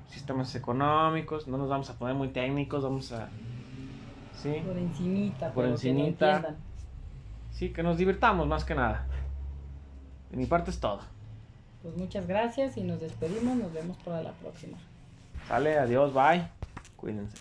sistemas 0.09 0.55
económicos. 0.55 1.47
No 1.49 1.59
nos 1.59 1.69
vamos 1.69 1.91
a 1.91 1.99
poner 1.99 2.15
muy 2.15 2.29
técnicos, 2.29 2.83
vamos 2.83 3.13
a. 3.13 3.29
Sí, 4.33 4.63
Por 4.67 4.77
encimita, 4.77 5.53
Por 5.53 5.65
pero 5.65 5.77
que 5.77 5.89
entiendan. 5.91 6.57
sí, 7.51 7.73
que 7.73 7.83
nos 7.83 7.97
divirtamos 7.99 8.47
más 8.47 8.65
que 8.65 8.75
nada. 8.75 9.07
De 10.31 10.37
mi 10.37 10.47
parte 10.47 10.71
es 10.71 10.79
todo. 10.81 11.01
Pues 11.83 11.97
muchas 11.97 12.27
gracias 12.27 12.77
y 12.77 12.83
nos 12.83 13.01
despedimos. 13.01 13.57
Nos 13.57 13.73
vemos 13.73 13.97
para 13.99 14.23
la 14.23 14.33
próxima. 14.33 14.77
Sale, 15.49 15.79
adiós, 15.79 16.13
bye. 16.13 16.49
Cuídense. 16.97 17.37